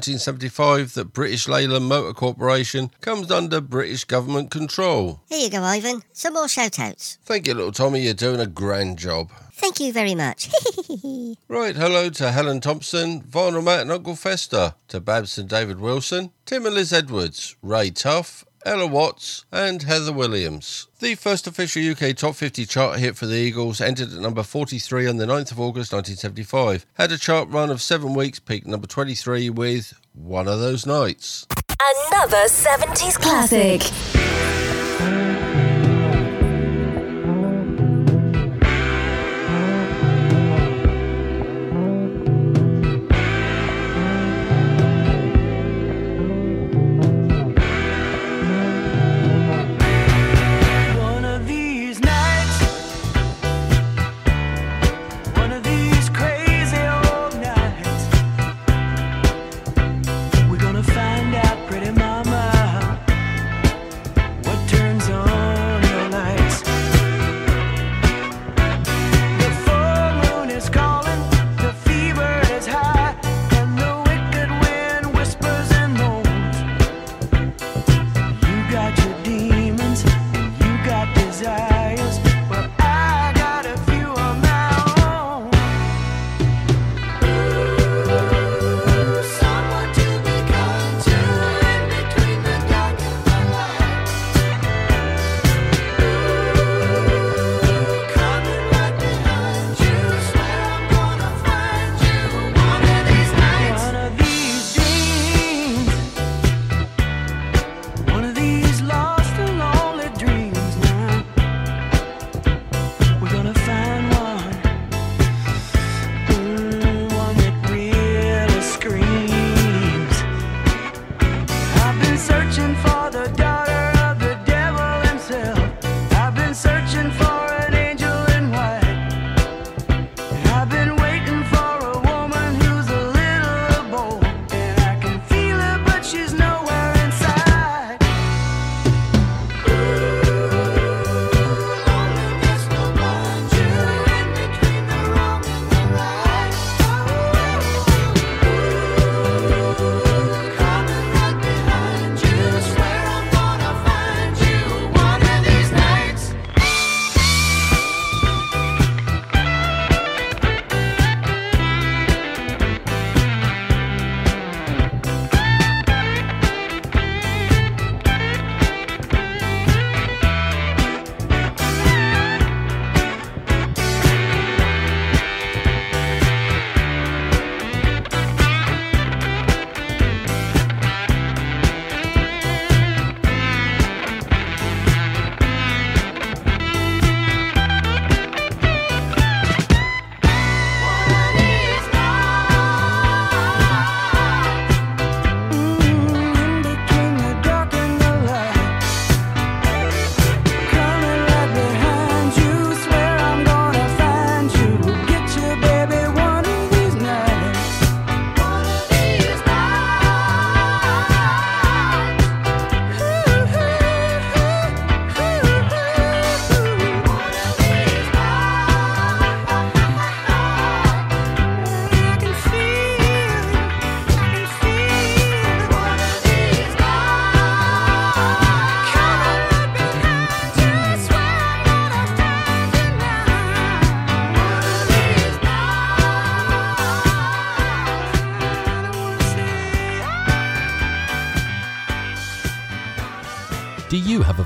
[0.00, 5.20] 1975 that British Leyland Motor Corporation comes under British government control.
[5.28, 6.02] Here you go, Ivan.
[6.14, 7.18] Some more shout outs.
[7.26, 9.30] Thank you, little Tommy, you're doing a grand job.
[9.52, 10.48] Thank you very much.
[11.48, 16.30] Right, hello to Helen Thompson, Vinyl Matt and Uncle Fester, to Babs and David Wilson,
[16.46, 20.86] Tim and Liz Edwards, Ray Tuff, Ella Watts, and Heather Williams.
[20.98, 25.06] The first official UK Top 50 chart hit for the Eagles entered at number 43
[25.08, 26.84] on the 9th of August 1975.
[26.94, 31.46] Had a chart run of seven weeks, peaked number 23 with One of Those Nights.
[32.10, 34.59] Another 70s classic.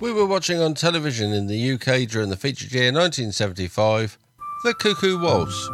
[0.00, 4.16] We were watching on television in the UK during the featured year 1975
[4.64, 5.68] The Cuckoo Waltz.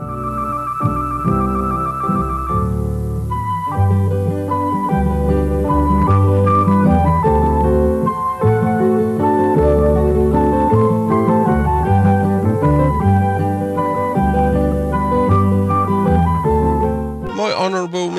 [17.36, 17.52] My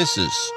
[0.08, 0.52] Kisses.
[0.52, 0.57] And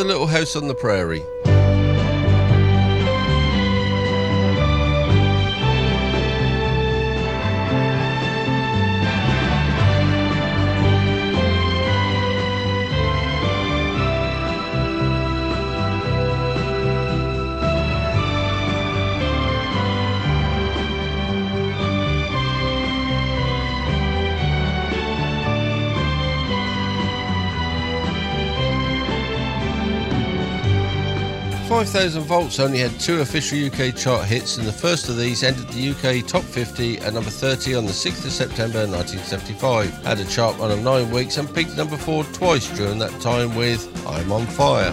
[0.00, 1.22] the little house on the prairie.
[31.80, 35.42] Five Thousand Volts only had two official UK chart hits, and the first of these
[35.42, 39.90] entered the UK top 50 at number 30 on the 6th of September 1975.
[40.04, 43.56] Had a chart run of nine weeks and peaked number four twice during that time
[43.56, 44.90] with I'm on Fire.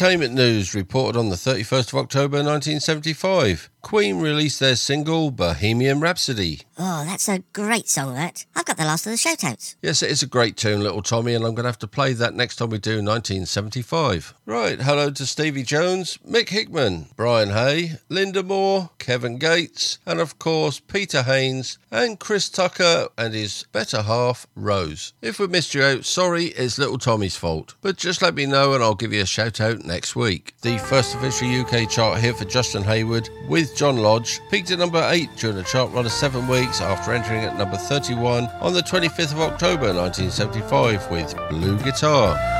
[0.00, 3.68] Entertainment news reported on the 31st of October 1975.
[3.82, 6.62] Queen released their single Bohemian Rhapsody.
[6.78, 8.46] Oh, that's a great song, that.
[8.56, 9.76] I've got the last of the shoutouts.
[9.82, 12.14] Yes, it is a great tune, little Tommy, and I'm going to have to play
[12.14, 14.32] that next time we do 1975.
[14.50, 20.40] Right, hello to Stevie Jones, Mick Hickman, Brian Hay, Linda Moore, Kevin Gates, and of
[20.40, 25.12] course Peter Haynes and Chris Tucker and his better half, Rose.
[25.22, 27.76] If we missed you out, sorry, it's little Tommy's fault.
[27.80, 30.52] But just let me know and I'll give you a shout out next week.
[30.62, 35.06] The first official UK chart hit for Justin Hayward with John Lodge peaked at number
[35.08, 38.82] 8 during a chart run of 7 weeks after entering at number 31 on the
[38.82, 42.59] 25th of October 1975 with Blue Guitar.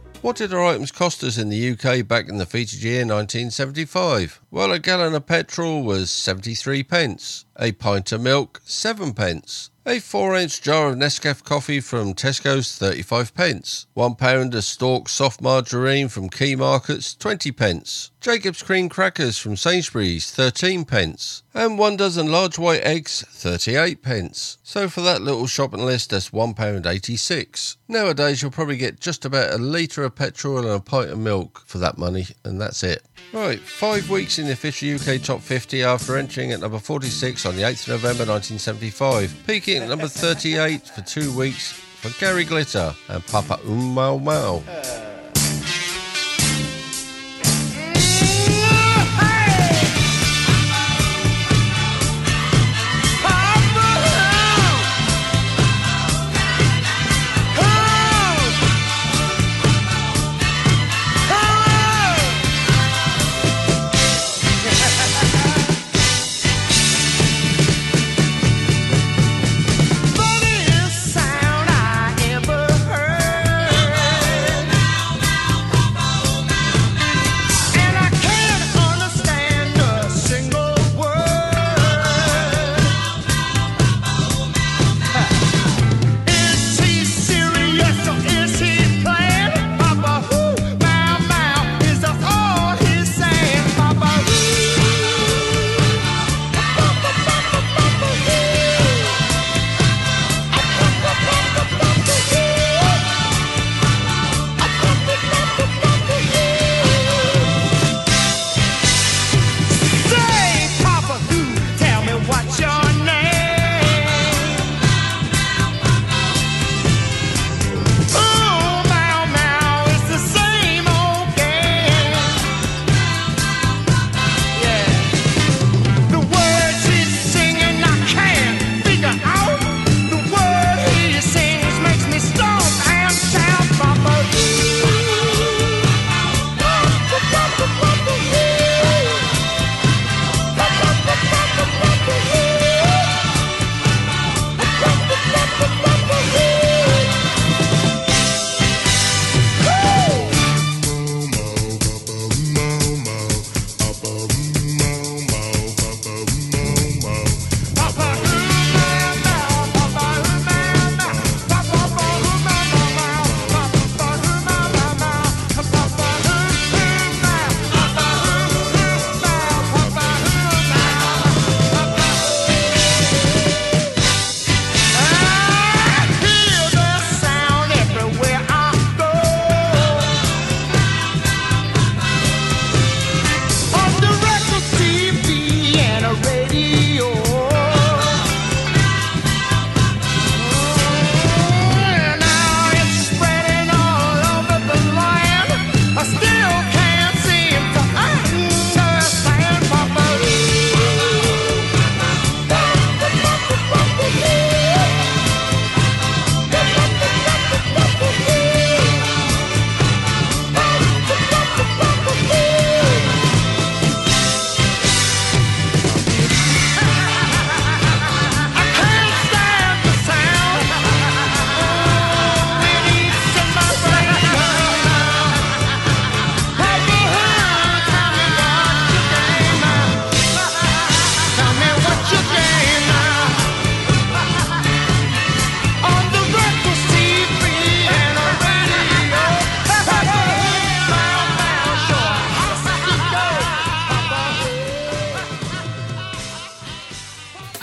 [0.21, 4.40] What did our items cost us in the UK back in the featured year 1975?
[4.53, 9.99] Well, a gallon of petrol was 73 pence, a pint of milk 7 pence, a
[9.99, 15.41] 4 inch jar of Nescafe coffee from Tesco's 35 pence, 1 pound of Stork soft
[15.41, 21.97] margarine from Key Markets 20 pence, Jacob's cream crackers from Sainsbury's 13 pence, and 1
[21.97, 24.57] dozen large white eggs 38 pence.
[24.63, 27.77] So for that little shopping list that's one pound 86.
[27.87, 31.63] Nowadays you'll probably get just about a litre of petrol and a pint of milk
[31.65, 33.03] for that money and that's it.
[33.33, 37.55] Right, five weeks in the official UK Top 50 after entering at number 46 on
[37.55, 42.93] the 8th of November 1975, peaking at number 38 for two weeks for Gary Glitter
[43.07, 44.17] and Papa Um Mau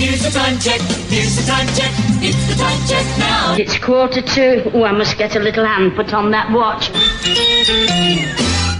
[0.00, 0.80] Here's the time check.
[1.10, 1.92] Here's the time check.
[2.22, 3.54] It's the time check now.
[3.58, 4.72] It's quarter to.
[4.72, 6.88] Oh, I must get a little hand put on that watch.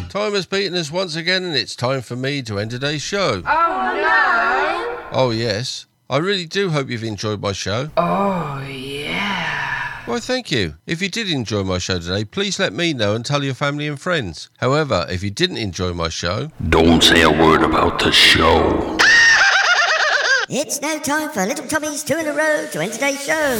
[0.09, 3.43] Time has beaten us once again, and it's time for me to end today's show.
[3.47, 5.09] Oh no!
[5.13, 5.85] Oh, yes.
[6.09, 7.91] I really do hope you've enjoyed my show.
[7.99, 10.01] Oh yeah!
[10.09, 10.77] Well, thank you.
[10.87, 13.87] If you did enjoy my show today, please let me know and tell your family
[13.87, 14.49] and friends.
[14.57, 18.97] However, if you didn't enjoy my show, Don't say a word about the show.
[20.53, 23.57] It's now time for Little Tommy's two in a row to end today's show.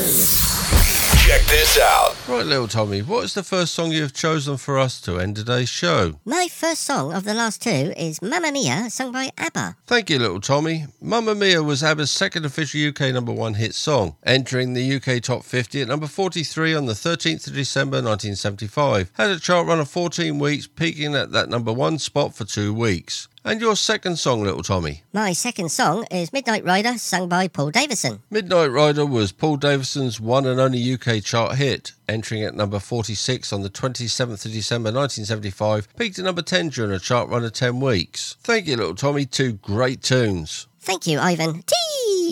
[1.25, 2.17] check this out.
[2.29, 5.37] Right, little Tommy, what is the first song you have chosen for us to end
[5.37, 6.19] today's show?
[6.25, 9.77] My first song of the last two is Mamma Mia, sung by ABBA.
[9.87, 10.87] Thank you, little Tommy.
[11.01, 15.45] Mamma Mia was ABBA's second official UK number one hit song, entering the UK top
[15.45, 19.13] 50 at number 43 on the 13th of December 1975.
[19.15, 22.75] Had a chart run of 14 weeks, peaking at that number one spot for two
[22.75, 23.29] weeks.
[23.43, 25.03] And your second song, little Tommy?
[25.15, 28.21] My second song is Midnight Rider, sung by Paul Davidson.
[28.29, 33.51] Midnight Rider was Paul Davidson's one and only UK chart hit, entering at number 46
[33.51, 37.55] on the 27th of December 1975, peaked at number 10 during a chart run of
[37.55, 38.37] 10 weeks.
[38.43, 39.25] Thank you, little Tommy.
[39.25, 40.67] Two great tunes.
[40.79, 41.63] Thank you, Ivan.
[41.63, 41.75] T.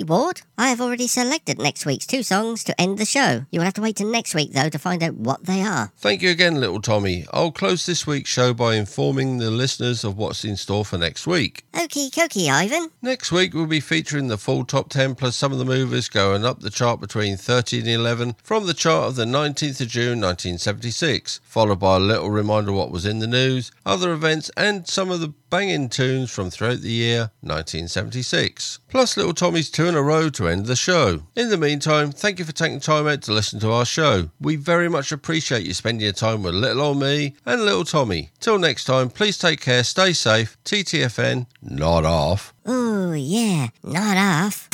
[0.05, 0.43] Ward.
[0.57, 3.47] I have already selected next week's two songs to end the show.
[3.51, 5.93] You will have to wait till next week, though, to find out what they are.
[5.97, 7.27] Thank you again, little Tommy.
[7.33, 11.27] I'll close this week's show by informing the listeners of what's in store for next
[11.27, 11.65] week.
[11.73, 12.91] Okie dokie, Ivan.
[13.03, 16.45] Next week, we'll be featuring the full top 10 plus some of the movers going
[16.45, 20.21] up the chart between 13 and 11 from the chart of the 19th of June
[20.21, 24.87] 1976, followed by a little reminder of what was in the news, other events, and
[24.87, 28.79] some of the banging tunes from throughout the year 1976.
[28.89, 31.23] Plus, little Tommy's two in a row to end the show.
[31.35, 34.31] In the meantime, thank you for taking time out to listen to our show.
[34.41, 38.31] We very much appreciate you spending your time with little old me and little Tommy.
[38.41, 40.59] Till next time, please take care, stay safe.
[40.65, 42.53] TTFN, not off.
[42.67, 44.69] Oh, yeah, not off.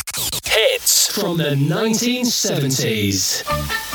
[0.44, 3.93] Hits from the 1970s.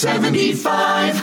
[0.00, 1.19] 75.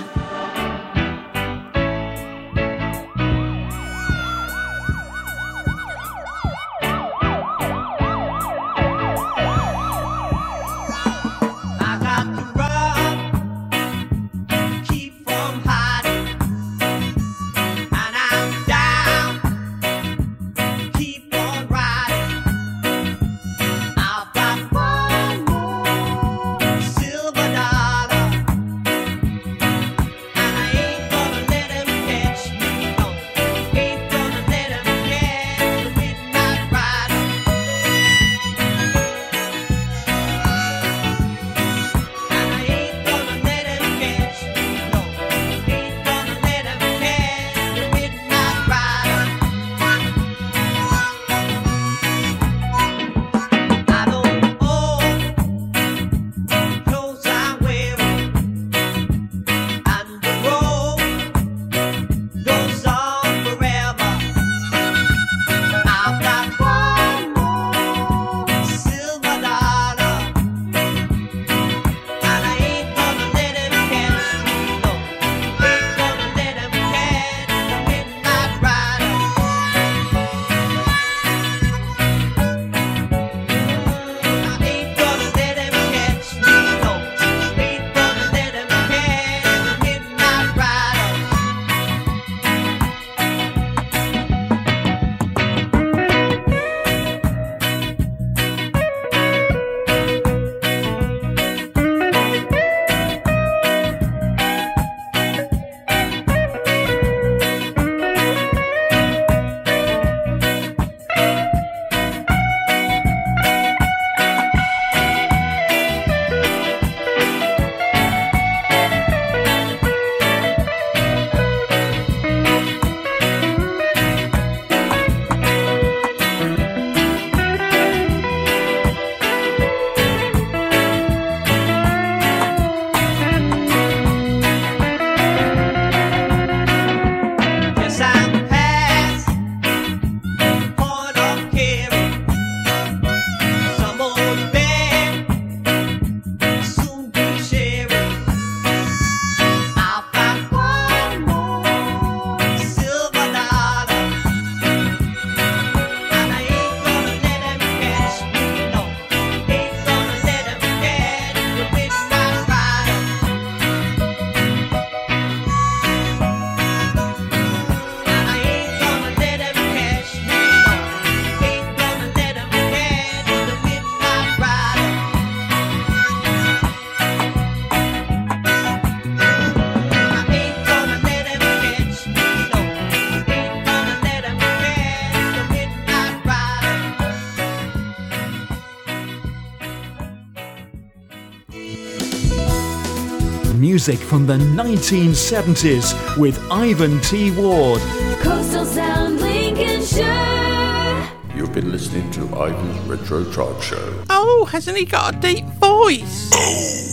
[193.88, 197.31] music from the 1970s with Ivan T.
[197.31, 197.80] Ward.
[198.19, 201.09] Coastal Sound Lincolnshire.
[201.34, 204.03] You've been listening to Ivan's Retro Tribe Show.
[204.09, 206.31] Oh, hasn't he got a deep voice?
[206.34, 206.84] Oh,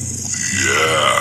[0.68, 1.13] yeah.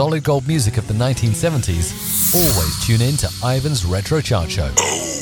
[0.00, 5.19] solid gold music of the 1970s, always tune in to Ivan's Retro Chart Show.